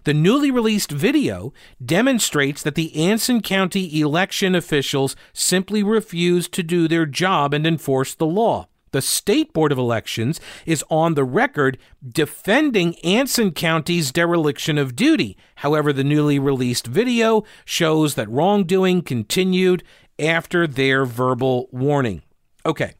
[0.03, 6.87] The newly released video demonstrates that the Anson County election officials simply refused to do
[6.87, 8.67] their job and enforce the law.
[8.93, 15.37] The State Board of Elections is on the record defending Anson County's dereliction of duty.
[15.55, 19.83] However, the newly released video shows that wrongdoing continued
[20.19, 22.23] after their verbal warning.
[22.65, 22.95] Okay,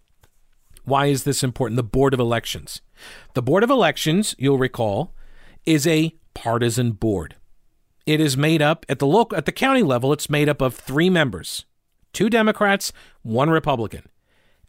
[0.86, 1.76] why is this important?
[1.76, 2.82] The Board of Elections.
[3.34, 5.14] The Board of Elections, you'll recall,
[5.66, 7.36] is a partisan board.
[8.06, 10.76] It is made up at the local at the county level, it's made up of
[10.76, 11.66] 3 members.
[12.14, 12.92] Two Democrats,
[13.22, 14.04] one Republican.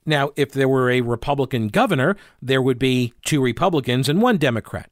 [0.04, 4.90] Now, if there were a Republican governor, there would be two Republicans and one Democrat.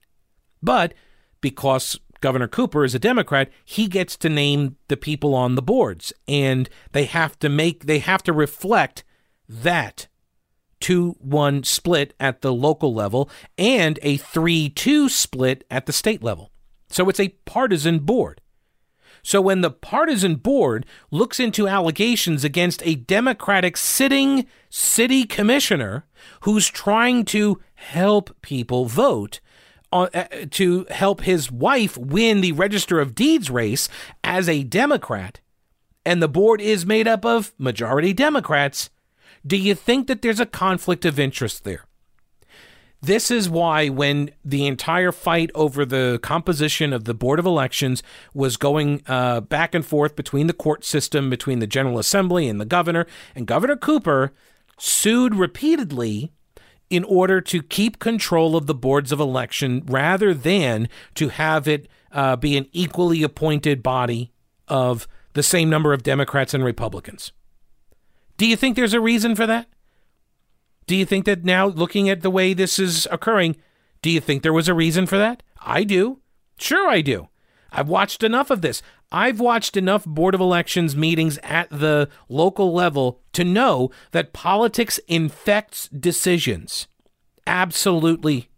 [0.62, 0.94] But
[1.40, 6.12] because Governor Cooper is a Democrat, he gets to name the people on the boards
[6.28, 9.04] and they have to make they have to reflect
[9.48, 10.06] that
[10.80, 16.22] 2 1 split at the local level and a 3 2 split at the state
[16.22, 16.49] level.
[16.90, 18.40] So it's a partisan board.
[19.22, 26.06] So when the partisan board looks into allegations against a Democratic sitting city commissioner
[26.42, 29.40] who's trying to help people vote,
[29.92, 33.88] uh, uh, to help his wife win the Register of Deeds race
[34.22, 35.40] as a Democrat,
[36.06, 38.88] and the board is made up of majority Democrats,
[39.46, 41.84] do you think that there's a conflict of interest there?
[43.02, 48.02] This is why, when the entire fight over the composition of the Board of Elections
[48.34, 52.60] was going uh, back and forth between the court system, between the General Assembly and
[52.60, 54.32] the governor, and Governor Cooper
[54.78, 56.30] sued repeatedly
[56.90, 61.88] in order to keep control of the boards of election rather than to have it
[62.12, 64.30] uh, be an equally appointed body
[64.68, 67.32] of the same number of Democrats and Republicans.
[68.36, 69.68] Do you think there's a reason for that?
[70.90, 73.54] Do you think that now, looking at the way this is occurring,
[74.02, 75.40] do you think there was a reason for that?
[75.60, 76.18] I do.
[76.58, 77.28] Sure, I do.
[77.70, 78.82] I've watched enough of this.
[79.12, 84.98] I've watched enough Board of Elections meetings at the local level to know that politics
[85.06, 86.88] infects decisions.
[87.46, 88.48] Absolutely,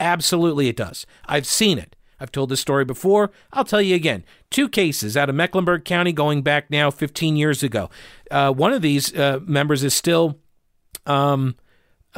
[0.00, 1.06] absolutely, it does.
[1.26, 1.94] I've seen it.
[2.18, 3.30] I've told this story before.
[3.52, 4.24] I'll tell you again.
[4.50, 7.88] Two cases out of Mecklenburg County going back now 15 years ago.
[8.32, 10.40] Uh, one of these uh, members is still,
[11.06, 11.54] um,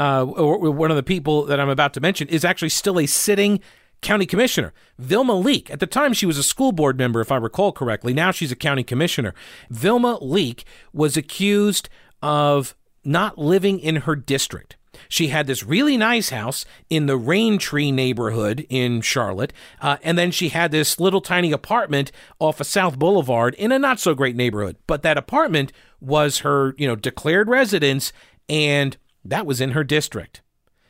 [0.01, 3.07] uh, or one of the people that I'm about to mention is actually still a
[3.07, 3.61] sitting
[4.01, 4.73] county commissioner.
[4.99, 5.71] Vilma Leake.
[5.71, 8.15] At the time, she was a school board member, if I recall correctly.
[8.15, 9.35] Now she's a county commissioner.
[9.69, 11.91] Vilma Leake was accused
[12.23, 12.75] of
[13.05, 14.77] not living in her district.
[15.09, 20.31] She had this really nice house in the Raintree neighborhood in Charlotte, uh, and then
[20.31, 24.37] she had this little tiny apartment off of South Boulevard in a not so great
[24.37, 24.77] neighborhood.
[24.87, 28.13] But that apartment was her, you know, declared residence,
[28.49, 30.43] and that was in her district.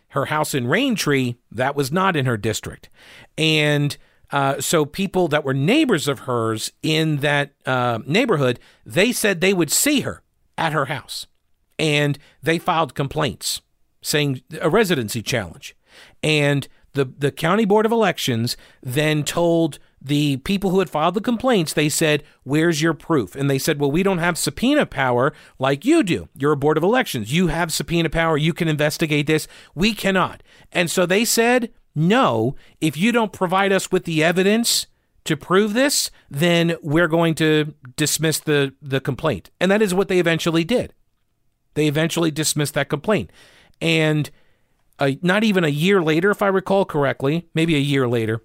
[0.09, 2.89] Her house in Raintree, that was not in her district,
[3.37, 3.97] and.
[4.33, 9.53] Uh, so people that were neighbors of hers in that uh, neighborhood, they said they
[9.53, 10.23] would see her
[10.57, 11.27] at her house,
[11.81, 13.61] and they filed complaints
[14.03, 15.77] saying a residency challenge.
[16.23, 21.21] And the, the county board of elections then told the people who had filed the
[21.21, 23.35] complaints, they said, Where's your proof?
[23.35, 26.29] And they said, Well, we don't have subpoena power like you do.
[26.35, 27.33] You're a board of elections.
[27.33, 28.37] You have subpoena power.
[28.37, 29.47] You can investigate this.
[29.75, 30.43] We cannot.
[30.73, 34.87] And so they said, No, if you don't provide us with the evidence
[35.25, 39.51] to prove this, then we're going to dismiss the, the complaint.
[39.61, 40.95] And that is what they eventually did.
[41.75, 43.31] They eventually dismissed that complaint.
[43.83, 44.31] And
[44.99, 48.43] uh, not even a year later, if I recall correctly, maybe a year later,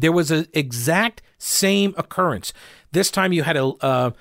[0.00, 2.52] there was an exact same occurrence.
[2.92, 4.12] This time you had a, a,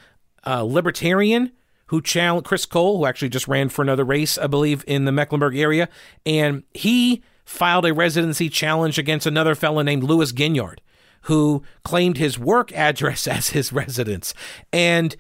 [0.44, 1.52] a libertarian
[1.88, 5.12] who challenged Chris Cole, who actually just ran for another race, I believe, in the
[5.12, 5.88] Mecklenburg area,
[6.26, 10.80] and he filed a residency challenge against another fellow named Louis Ginyard,
[11.22, 14.34] who claimed his work address as his residence.
[14.74, 15.16] And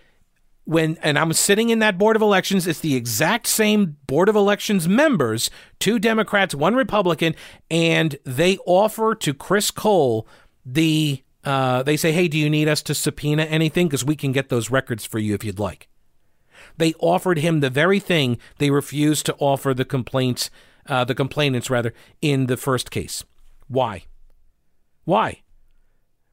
[0.65, 4.35] when and I'm sitting in that board of elections, it's the exact same board of
[4.35, 5.49] elections members,
[5.79, 7.35] two Democrats, one Republican,
[7.71, 10.27] and they offer to Chris Cole
[10.69, 13.87] the uh, they say, "Hey, do you need us to subpoena anything?
[13.87, 15.87] Because we can get those records for you if you'd like."
[16.77, 20.49] They offered him the very thing they refused to offer the complaints,
[20.87, 23.23] uh, the complainants rather, in the first case.
[23.67, 24.03] Why?
[25.05, 25.41] Why?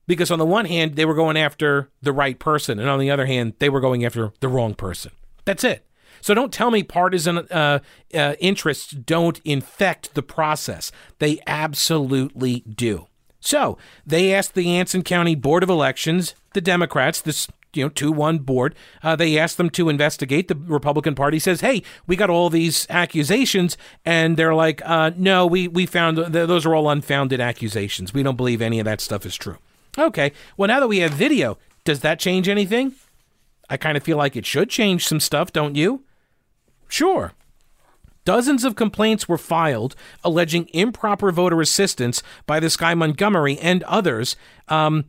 [0.07, 3.11] because on the one hand they were going after the right person and on the
[3.11, 5.13] other hand they were going after the wrong person
[5.45, 5.87] that's it
[6.21, 7.79] so don't tell me partisan uh,
[8.15, 13.07] uh, interests don't infect the process they absolutely do
[13.45, 18.13] so they asked the anson county board of elections the democrats this you know two
[18.13, 22.31] one board uh, they asked them to investigate the republican party says hey we got
[22.31, 26.89] all these accusations and they're like uh, no we we found th- those are all
[26.89, 29.59] unfounded accusations we don't believe any of that stuff is true
[29.99, 30.33] Okay.
[30.57, 32.95] Well, now that we have video, does that change anything?
[33.71, 36.03] I kind of feel like it should change some stuff, don't you?
[36.89, 37.33] Sure.
[38.25, 44.37] Dozens of complaints were filed alleging improper voter assistance by this guy Montgomery and others.
[44.69, 45.07] Um,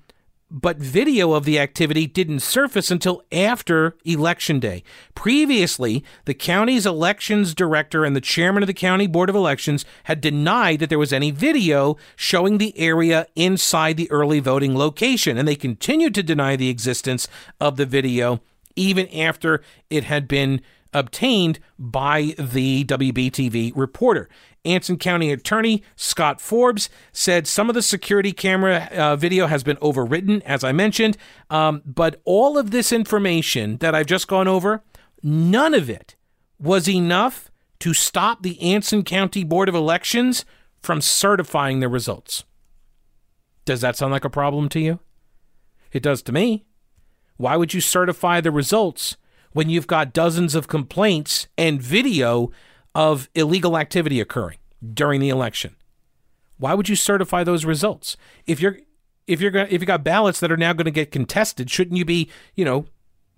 [0.51, 4.83] but video of the activity didn't surface until after Election Day.
[5.15, 10.21] Previously, the county's elections director and the chairman of the county board of elections had
[10.21, 15.47] denied that there was any video showing the area inside the early voting location, and
[15.47, 17.27] they continued to deny the existence
[17.59, 18.39] of the video
[18.75, 20.61] even after it had been
[20.95, 24.29] obtained by the WBTV reporter.
[24.63, 29.77] Anson County Attorney Scott Forbes said some of the security camera uh, video has been
[29.77, 31.17] overwritten, as I mentioned,
[31.51, 34.83] um, but all of this information that I've just gone over,
[35.21, 36.15] none of it
[36.57, 40.45] was enough to stop the Anson County Board of Elections
[40.81, 42.45] from certifying the results.
[43.65, 44.99] Does that sound like a problem to you?
[45.91, 46.65] It does to me.
[47.37, 49.17] Why would you certify the results
[49.55, 52.51] when you've got dozens of complaints and video
[52.93, 54.57] of illegal activity occurring
[54.93, 55.77] during the election.
[56.57, 58.17] Why would you certify those results?
[58.45, 58.79] If you're
[59.27, 62.03] if you're if you got ballots that are now going to get contested, shouldn't you
[62.03, 62.87] be, you know,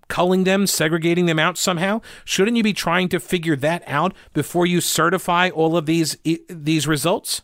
[0.07, 2.01] culling them, segregating them out somehow?
[2.25, 6.17] Shouldn't you be trying to figure that out before you certify all of these
[6.49, 7.43] these results?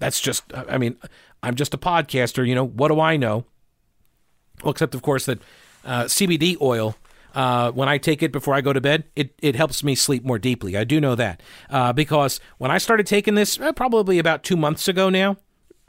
[0.00, 0.96] That's just I mean,
[1.44, 3.44] I'm just a podcaster, you know, what do I know?
[4.64, 5.40] Well, except of course that
[5.84, 6.96] uh, CBD oil
[7.34, 10.24] uh, when I take it before I go to bed, it, it helps me sleep
[10.24, 10.76] more deeply.
[10.76, 14.56] I do know that uh, because when I started taking this, uh, probably about two
[14.56, 15.36] months ago now,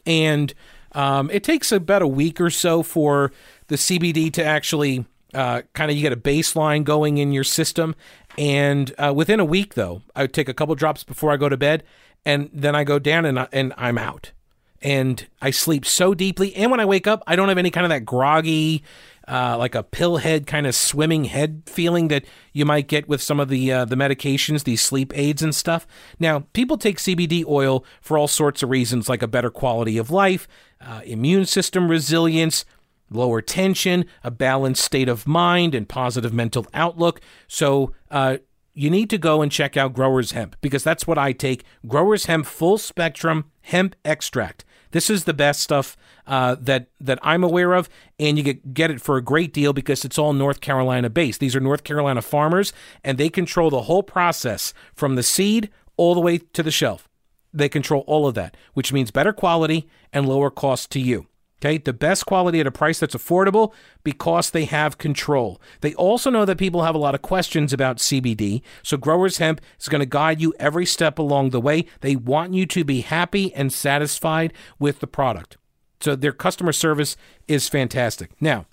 [0.05, 0.53] and
[0.93, 3.31] um, it takes about a week or so for
[3.67, 7.95] the CBD to actually uh, kind of you get a baseline going in your system.
[8.37, 11.49] And uh, within a week, though, I would take a couple drops before I go
[11.49, 11.83] to bed,
[12.25, 14.31] and then I go down and, I, and I'm out.
[14.81, 16.55] And I sleep so deeply.
[16.55, 18.83] And when I wake up, I don't have any kind of that groggy,
[19.27, 23.21] uh, like a pill head kind of swimming head feeling that you might get with
[23.21, 25.87] some of the uh, the medications, these sleep aids and stuff.
[26.19, 30.11] Now, people take CBD oil for all sorts of reasons, like a better quality of
[30.11, 30.47] life,
[30.79, 32.65] uh, immune system resilience,
[33.09, 37.21] lower tension, a balanced state of mind, and positive mental outlook.
[37.47, 37.93] So.
[38.11, 38.37] Uh,
[38.77, 41.63] you need to go and check out Growers Hemp because that's what I take.
[41.87, 44.65] Growers Hemp full spectrum hemp extract.
[44.95, 48.89] This is the best stuff uh, that that I'm aware of, and you get get
[48.89, 51.41] it for a great deal because it's all North Carolina based.
[51.41, 52.71] These are North Carolina farmers,
[53.03, 57.09] and they control the whole process from the seed all the way to the shelf.
[57.51, 61.27] They control all of that, which means better quality and lower cost to you.
[61.65, 65.59] Okay, the best quality at a price that's affordable because they have control.
[65.81, 69.61] They also know that people have a lot of questions about CBD, so Growers Hemp
[69.79, 71.87] is going to guide you every step along the way.
[72.01, 75.57] They want you to be happy and satisfied with the product.
[76.01, 78.29] So their customer service is fantastic.
[78.39, 78.67] Now,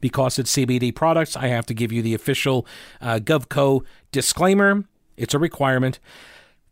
[0.00, 2.64] because it's CBD products, I have to give you the official
[3.00, 3.80] uh, GovCo
[4.12, 4.84] disclaimer.
[5.16, 5.98] It's a requirement.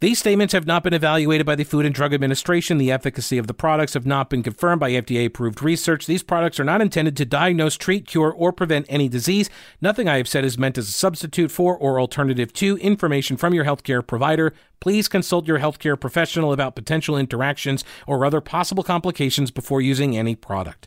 [0.00, 2.78] These statements have not been evaluated by the Food and Drug Administration.
[2.78, 6.06] The efficacy of the products have not been confirmed by FDA approved research.
[6.06, 9.50] These products are not intended to diagnose, treat, cure, or prevent any disease.
[9.80, 13.54] Nothing I have said is meant as a substitute for or alternative to information from
[13.54, 14.54] your healthcare provider.
[14.78, 20.36] Please consult your healthcare professional about potential interactions or other possible complications before using any
[20.36, 20.86] product.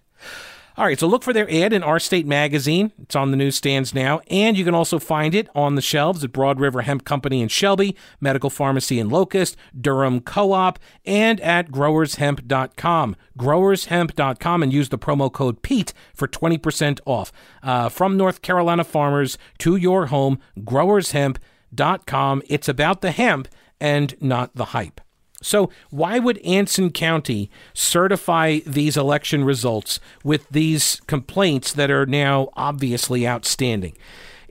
[0.77, 2.93] All right, so look for their ad in Our State Magazine.
[3.01, 6.31] It's on the newsstands now, and you can also find it on the shelves at
[6.31, 11.71] Broad River Hemp Company in Shelby, Medical Pharmacy in Locust, Durham Co op, and at
[11.71, 13.15] growershemp.com.
[13.37, 17.33] Growershemp.com and use the promo code PETE for 20% off.
[17.61, 22.41] Uh, from North Carolina farmers to your home, growershemp.com.
[22.47, 23.49] It's about the hemp
[23.81, 25.01] and not the hype.
[25.41, 32.49] So, why would Anson County certify these election results with these complaints that are now
[32.55, 33.97] obviously outstanding?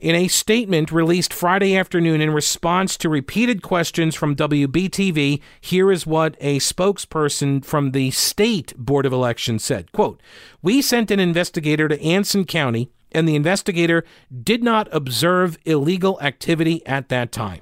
[0.01, 6.07] In a statement released Friday afternoon in response to repeated questions from WBTV, here is
[6.07, 9.91] what a spokesperson from the state Board of Elections said.
[9.91, 10.19] Quote,
[10.63, 14.03] We sent an investigator to Anson County, and the investigator
[14.43, 17.61] did not observe illegal activity at that time.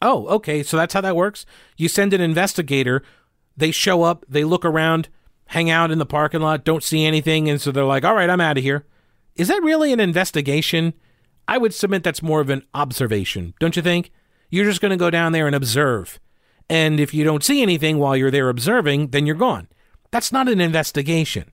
[0.00, 0.62] Oh, okay.
[0.62, 1.44] So that's how that works.
[1.76, 3.02] You send an investigator,
[3.56, 5.08] they show up, they look around,
[5.46, 8.30] hang out in the parking lot, don't see anything, and so they're like, all right,
[8.30, 8.86] I'm out of here.
[9.34, 10.94] Is that really an investigation?
[11.46, 14.10] I would submit that's more of an observation, don't you think?
[14.50, 16.20] You're just going to go down there and observe.
[16.68, 19.68] And if you don't see anything while you're there observing, then you're gone.
[20.10, 21.50] That's not an investigation.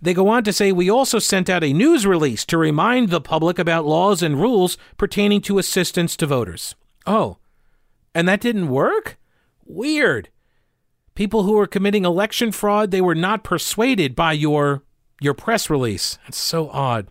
[0.00, 3.20] They go on to say, We also sent out a news release to remind the
[3.20, 6.74] public about laws and rules pertaining to assistance to voters.
[7.06, 7.38] Oh,
[8.14, 9.18] and that didn't work?
[9.64, 10.30] Weird.
[11.14, 14.82] People who were committing election fraud, they were not persuaded by your
[15.20, 16.16] your press release.
[16.24, 17.08] That's so odd.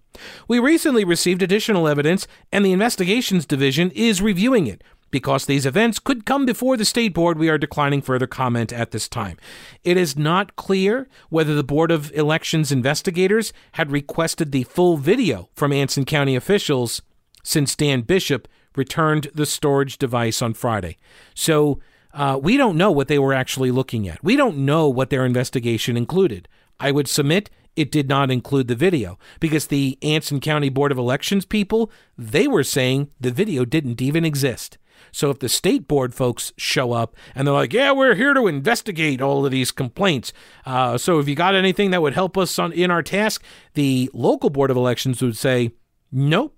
[0.48, 4.82] We recently received additional evidence and the investigations division is reviewing it.
[5.10, 8.92] Because these events could come before the state board, we are declining further comment at
[8.92, 9.38] this time.
[9.84, 15.50] It is not clear whether the Board of Elections investigators had requested the full video
[15.54, 17.02] from Anson County officials
[17.42, 20.98] since Dan Bishop returned the storage device on Friday.
[21.34, 21.80] So
[22.14, 24.24] uh, we don't know what they were actually looking at.
[24.24, 26.48] We don't know what their investigation included.
[26.80, 30.98] I would submit it did not include the video because the Anson County Board of
[30.98, 34.80] Elections people, they were saying the video didn't even exist.
[35.12, 38.48] So if the state board folks show up and they're like, "Yeah, we're here to
[38.48, 40.34] investigate all of these complaints,"
[40.66, 43.44] uh, so if you got anything that would help us on in our task,
[43.76, 45.72] the local board of elections would say,
[46.12, 46.57] "Nope,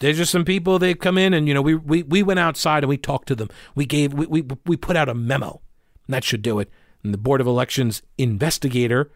[0.00, 2.82] there's just some people they've come in and you know we, we we went outside
[2.84, 3.48] and we talked to them.
[3.74, 5.60] We gave we we, we put out a memo.
[6.08, 6.70] that should do it.
[7.02, 9.10] And the Board of Elections investigator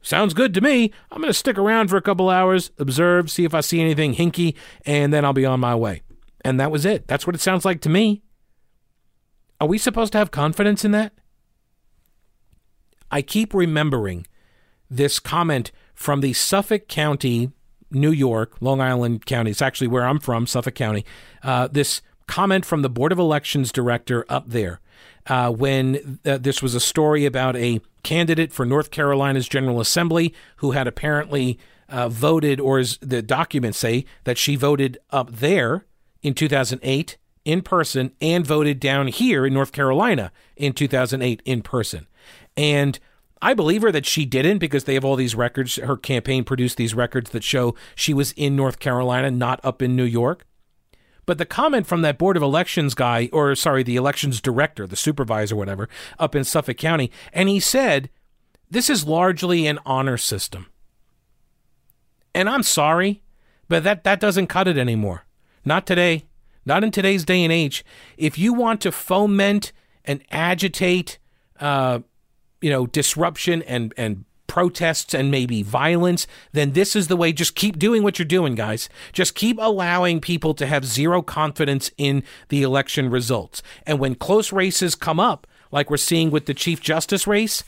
[0.00, 0.92] sounds good to me.
[1.10, 4.14] I'm going to stick around for a couple hours, observe, see if I see anything
[4.14, 4.54] hinky,
[4.86, 6.02] and then I'll be on my way.
[6.44, 7.06] And that was it.
[7.06, 8.22] That's what it sounds like to me.
[9.60, 11.12] Are we supposed to have confidence in that?
[13.10, 14.26] I keep remembering
[14.88, 17.50] this comment from the Suffolk County
[17.90, 19.50] New York, Long Island County.
[19.50, 21.04] It's actually where I'm from, Suffolk County.
[21.42, 24.80] Uh, this comment from the Board of Elections director up there
[25.26, 30.34] uh, when uh, this was a story about a candidate for North Carolina's General Assembly
[30.56, 31.58] who had apparently
[31.88, 35.86] uh, voted, or as the documents say, that she voted up there
[36.22, 42.06] in 2008 in person and voted down here in North Carolina in 2008 in person.
[42.56, 42.98] And
[43.40, 45.76] I believe her that she didn't because they have all these records.
[45.76, 49.96] Her campaign produced these records that show she was in North Carolina, not up in
[49.96, 50.44] New York.
[51.26, 54.96] But the comment from that Board of Elections guy, or sorry, the elections director, the
[54.96, 58.08] supervisor, whatever, up in Suffolk County, and he said,
[58.70, 60.66] This is largely an honor system.
[62.34, 63.22] And I'm sorry,
[63.68, 65.26] but that, that doesn't cut it anymore.
[65.64, 66.24] Not today.
[66.64, 67.84] Not in today's day and age.
[68.16, 69.72] If you want to foment
[70.04, 71.18] and agitate,
[71.60, 72.00] uh,
[72.60, 77.32] you know, disruption and, and protests and maybe violence, then this is the way.
[77.32, 78.88] Just keep doing what you're doing, guys.
[79.12, 83.62] Just keep allowing people to have zero confidence in the election results.
[83.86, 87.62] And when close races come up, like we're seeing with the Chief Justice race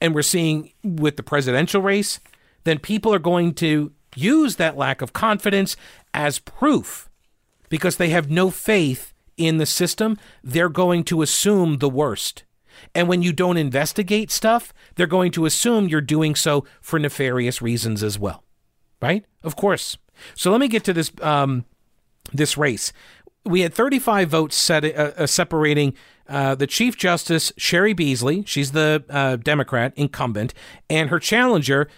[0.00, 2.20] and we're seeing with the presidential race,
[2.64, 5.76] then people are going to use that lack of confidence
[6.14, 7.08] as proof
[7.68, 10.16] because they have no faith in the system.
[10.44, 12.44] They're going to assume the worst.
[12.94, 17.62] And when you don't investigate stuff, they're going to assume you're doing so for nefarious
[17.62, 18.44] reasons as well.
[19.00, 19.24] Right?
[19.42, 19.96] Of course.
[20.34, 21.64] So let me get to this um,
[22.32, 22.92] this race.
[23.44, 25.94] We had 35 votes set, uh, uh, separating
[26.28, 30.54] uh, the Chief Justice Cheri Beasley, she's the uh, Democrat incumbent,
[30.88, 31.88] and her challenger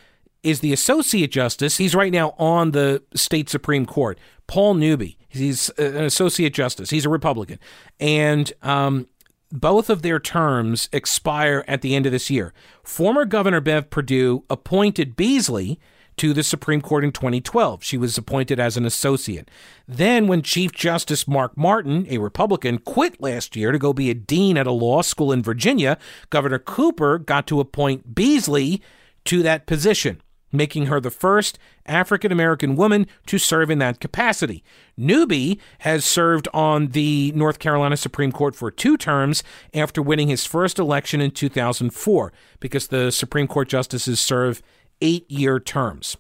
[0.43, 1.77] is the Associate Justice.
[1.77, 5.19] He's right now on the state Supreme Court, Paul Newby.
[5.29, 6.91] He's uh, an Associate Justice.
[6.91, 7.59] He's a Republican,
[8.01, 9.07] and um,
[9.53, 12.53] both of their terms expire at the end of this year.
[12.83, 15.79] Former Governor Bev Perdue appointed Beasley
[16.17, 17.83] to the Supreme Court in 2012.
[17.83, 19.51] She was appointed as an associate.
[19.87, 24.15] Then, when Chief Justice Mark Martin, a Republican, quit last year to go be a
[24.15, 25.99] dean at a law school in Virginia,
[26.31, 28.83] Governor Cooper got to appoint Beasley
[29.25, 30.21] to that position
[30.53, 34.63] making her the first African American woman to serve in that capacity.
[34.97, 39.43] Newby has served on the North Carolina Supreme Court for two terms
[39.75, 44.63] after winning his first election in 2004, because the Supreme Court justices serve
[45.01, 46.17] eight year terms.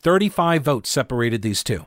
[0.00, 1.86] 35 votes separated these two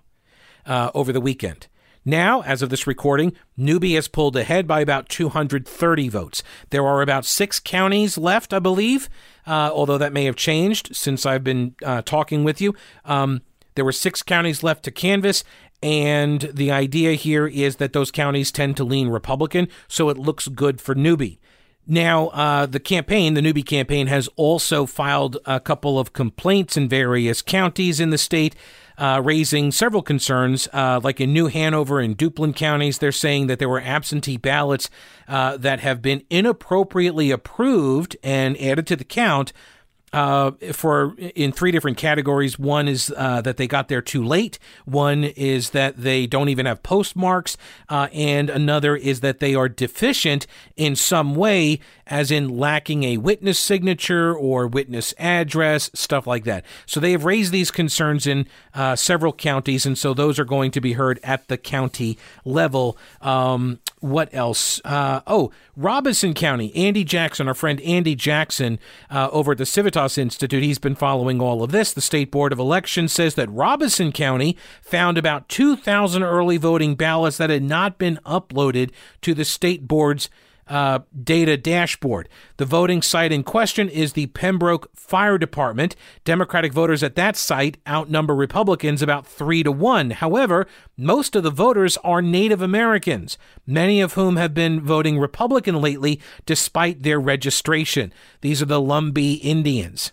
[0.65, 1.67] uh, over the weekend.
[2.03, 6.41] Now, as of this recording, Newby has pulled ahead by about 230 votes.
[6.71, 9.07] There are about six counties left, I believe,
[9.45, 12.73] uh, although that may have changed since I've been uh, talking with you.
[13.05, 13.41] Um,
[13.75, 15.43] there were six counties left to canvass,
[15.83, 20.47] and the idea here is that those counties tend to lean Republican, so it looks
[20.47, 21.39] good for Newby.
[21.87, 26.87] Now, uh, the campaign, the Newby campaign, has also filed a couple of complaints in
[26.87, 28.55] various counties in the state
[29.01, 32.99] uh, raising several concerns, uh, like in New Hanover and Duplin counties.
[32.99, 34.91] They're saying that there were absentee ballots
[35.27, 39.53] uh, that have been inappropriately approved and added to the count
[40.13, 42.59] uh, for in three different categories.
[42.59, 44.59] One is uh, that they got there too late.
[44.85, 47.57] One is that they don't even have postmarks,
[47.89, 53.17] uh, and another is that they are deficient in some way, as in lacking a
[53.17, 56.65] witness signature or witness address, stuff like that.
[56.85, 60.71] So they have raised these concerns in uh, several counties, and so those are going
[60.71, 62.97] to be heard at the county level.
[63.21, 64.81] Um, what else?
[64.83, 66.75] Uh, oh, Robeson County.
[66.75, 68.79] Andy Jackson, our friend Andy Jackson
[69.09, 71.93] uh, over at the Civitas Institute, he's been following all of this.
[71.93, 77.37] The State Board of Elections says that Robeson County found about 2,000 early voting ballots
[77.37, 78.91] that had not been uploaded
[79.21, 80.29] to the state board's
[80.67, 82.29] uh, data dashboard.
[82.57, 85.95] The voting site in question is the Pembroke Fire Department.
[86.23, 90.11] Democratic voters at that site outnumber Republicans about three to one.
[90.11, 95.81] However, most of the voters are Native Americans, many of whom have been voting Republican
[95.81, 98.13] lately despite their registration.
[98.41, 100.11] These are the Lumbee Indians.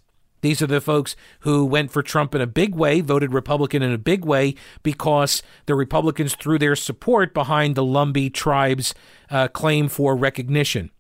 [0.49, 3.93] These are the folks who went for Trump in a big way, voted Republican in
[3.93, 8.95] a big way, because the Republicans threw their support behind the Lumbee tribe's
[9.29, 10.91] uh, claim for recognition.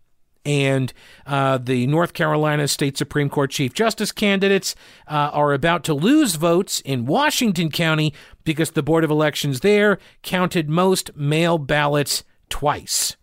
[0.44, 0.92] And
[1.24, 4.74] uh, the North Carolina State Supreme Court Chief Justice candidates
[5.06, 8.12] uh, are about to lose votes in Washington County
[8.44, 13.16] because the Board of Elections there counted most mail ballots twice.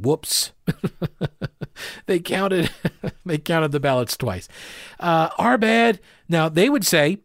[0.00, 0.52] Whoops.
[2.06, 2.70] they counted
[3.26, 4.48] they counted the ballots twice.
[4.98, 6.00] Uh, our bad.
[6.28, 7.18] Now they would say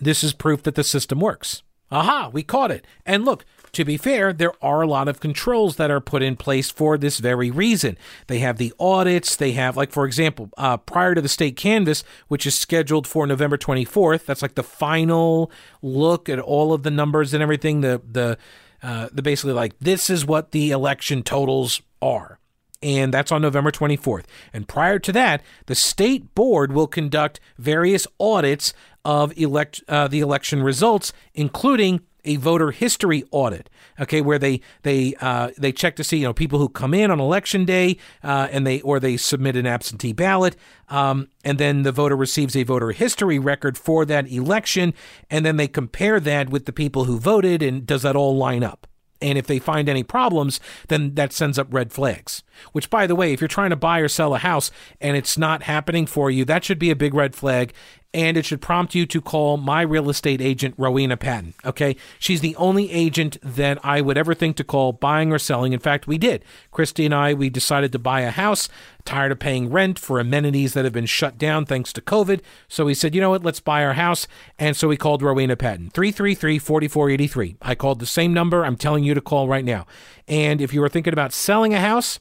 [0.00, 1.62] this is proof that the system works.
[1.90, 2.86] Aha, we caught it.
[3.06, 6.36] And look, to be fair, there are a lot of controls that are put in
[6.36, 7.96] place for this very reason.
[8.26, 12.04] They have the audits, they have, like, for example, uh, prior to the state canvass,
[12.28, 15.50] which is scheduled for November 24th, that's like the final
[15.80, 17.80] look at all of the numbers and everything.
[17.80, 18.38] The, the,
[18.82, 22.38] uh, the basically like, this is what the election totals are
[22.82, 24.24] and that's on November 24th.
[24.52, 28.72] And prior to that, the state board will conduct various audits
[29.04, 33.70] of elect uh, the election results, including a voter history audit.
[34.00, 37.10] Okay, where they they uh, they check to see you know people who come in
[37.10, 40.56] on election day uh, and they or they submit an absentee ballot,
[40.88, 44.94] um, and then the voter receives a voter history record for that election,
[45.30, 48.62] and then they compare that with the people who voted, and does that all line
[48.62, 48.86] up?
[49.20, 52.42] And if they find any problems, then that sends up red flags.
[52.72, 55.36] Which, by the way, if you're trying to buy or sell a house and it's
[55.36, 57.72] not happening for you, that should be a big red flag
[58.14, 61.52] and it should prompt you to call my real estate agent, Rowena Patton.
[61.64, 61.94] Okay.
[62.18, 65.74] She's the only agent that I would ever think to call buying or selling.
[65.74, 66.42] In fact, we did.
[66.70, 68.70] Christy and I, we decided to buy a house,
[69.04, 72.40] tired of paying rent for amenities that have been shut down thanks to COVID.
[72.66, 74.26] So we said, you know what, let's buy our house.
[74.58, 77.56] And so we called Rowena Patton, 333 4483.
[77.60, 79.86] I called the same number I'm telling you to call right now.
[80.26, 82.20] And if you are thinking about selling a house,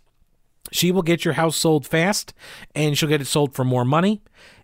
[0.69, 2.33] she will get your house sold fast
[2.75, 4.21] and she'll get it sold for more money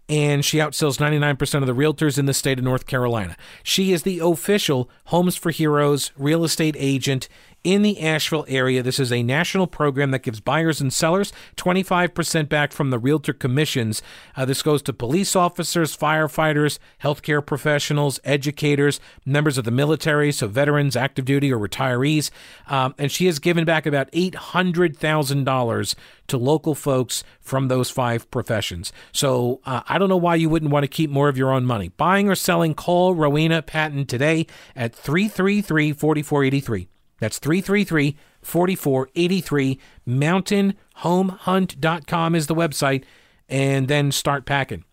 [0.09, 3.37] and she outsells 99% of the realtors in the state of North Carolina.
[3.63, 7.29] She is the official Homes for Heroes real estate agent
[7.63, 8.83] in the Asheville area.
[8.83, 13.33] This is a national program that gives buyers and sellers 25% back from the realtor
[13.33, 14.01] commissions.
[14.35, 20.47] Uh, this goes to police officers, firefighters, healthcare professionals, educators, members of the military, so
[20.47, 22.29] veterans, active duty, or retirees.
[22.67, 25.95] Um, and she has given back about $800,000
[26.27, 28.91] to local folks from those five professions.
[29.11, 31.65] So uh, I don't know why you wouldn't want to keep more of your own
[31.65, 31.89] money.
[31.89, 36.87] Buying or selling, call Rowena Patton today at 333 4483.
[37.23, 39.79] That's 333 4483.
[40.05, 43.05] MountainHomeHunt.com is the website,
[43.47, 44.83] and then start packing.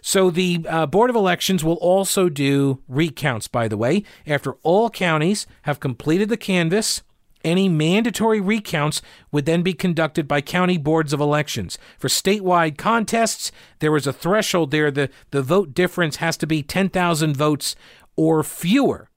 [0.00, 4.04] So the uh, Board of Elections will also do recounts, by the way.
[4.28, 7.02] After all counties have completed the canvass,
[7.44, 9.02] any mandatory recounts
[9.32, 11.78] would then be conducted by county boards of elections.
[11.98, 14.92] For statewide contests, there is a threshold there.
[14.92, 17.74] The, the vote difference has to be 10,000 votes
[18.14, 19.08] or fewer.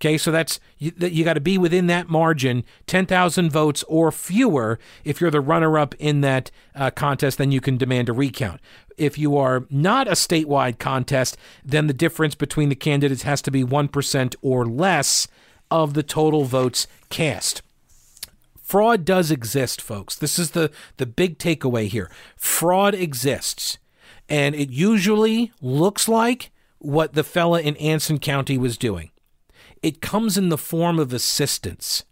[0.00, 4.78] Okay, so that's you, you got to be within that margin, 10,000 votes or fewer.
[5.04, 8.60] If you're the runner up in that uh, contest, then you can demand a recount.
[8.96, 13.50] If you are not a statewide contest, then the difference between the candidates has to
[13.50, 15.26] be 1% or less
[15.68, 17.62] of the total votes cast.
[18.62, 20.14] Fraud does exist, folks.
[20.14, 22.08] This is the, the big takeaway here.
[22.36, 23.78] Fraud exists,
[24.28, 29.10] and it usually looks like what the fella in Anson County was doing
[29.82, 32.04] it comes in the form of assistance.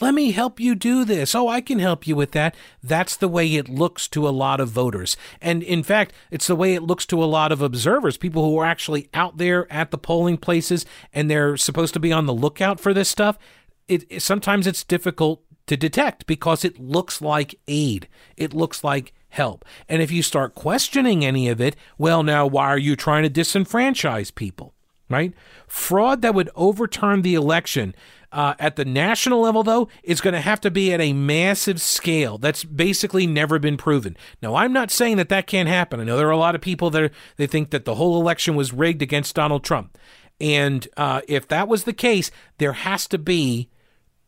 [0.00, 1.34] Let me help you do this.
[1.34, 2.56] Oh, I can help you with that.
[2.82, 5.16] That's the way it looks to a lot of voters.
[5.40, 8.58] And in fact, it's the way it looks to a lot of observers, people who
[8.58, 12.34] are actually out there at the polling places and they're supposed to be on the
[12.34, 13.38] lookout for this stuff.
[13.86, 18.08] It, sometimes it's difficult to detect because it looks like aid.
[18.36, 19.64] It looks like help.
[19.88, 23.30] And if you start questioning any of it, well, now why are you trying to
[23.30, 24.73] disenfranchise people?
[25.08, 25.32] Right?
[25.66, 27.94] Fraud that would overturn the election
[28.32, 31.80] uh, at the national level, though, is going to have to be at a massive
[31.80, 32.36] scale.
[32.36, 34.16] That's basically never been proven.
[34.42, 36.00] Now, I'm not saying that that can't happen.
[36.00, 38.20] I know there are a lot of people that are, they think that the whole
[38.20, 39.96] election was rigged against Donald Trump,
[40.40, 43.70] and uh, if that was the case, there has to be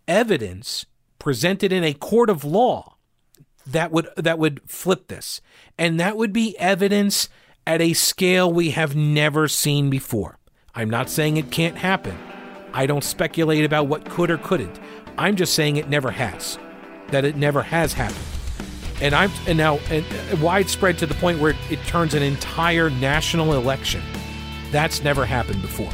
[0.06, 0.86] evidence
[1.18, 2.96] presented in a court of law
[3.66, 5.40] that would that would flip this,
[5.76, 7.28] and that would be evidence
[7.66, 10.38] at a scale we have never seen before.
[10.76, 12.16] I'm not saying it can't happen.
[12.74, 14.78] I don't speculate about what could or couldn't.
[15.16, 16.58] I'm just saying it never has.
[17.08, 18.20] That it never has happened.
[19.00, 22.90] And I'm and now and uh, widespread to the point where it, turns an entire
[22.90, 24.02] national election.
[24.70, 25.90] That's never happened before.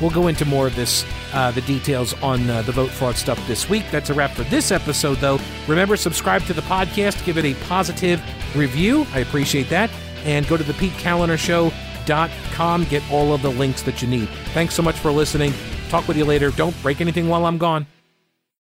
[0.00, 3.44] We'll go into more of this, uh, the details on uh, the vote fraud stuff
[3.46, 3.84] this week.
[3.92, 5.38] That's a wrap for this episode, though.
[5.68, 8.20] Remember, subscribe to the podcast, give it a positive
[8.56, 9.06] review.
[9.12, 9.90] I appreciate that.
[10.24, 11.72] And go to the Pete Kaliner Show.
[12.06, 14.28] .Com get all of the links that you need.
[14.52, 15.52] Thanks so much for listening.
[15.88, 16.50] Talk with you later.
[16.50, 17.86] Don't break anything while I'm gone.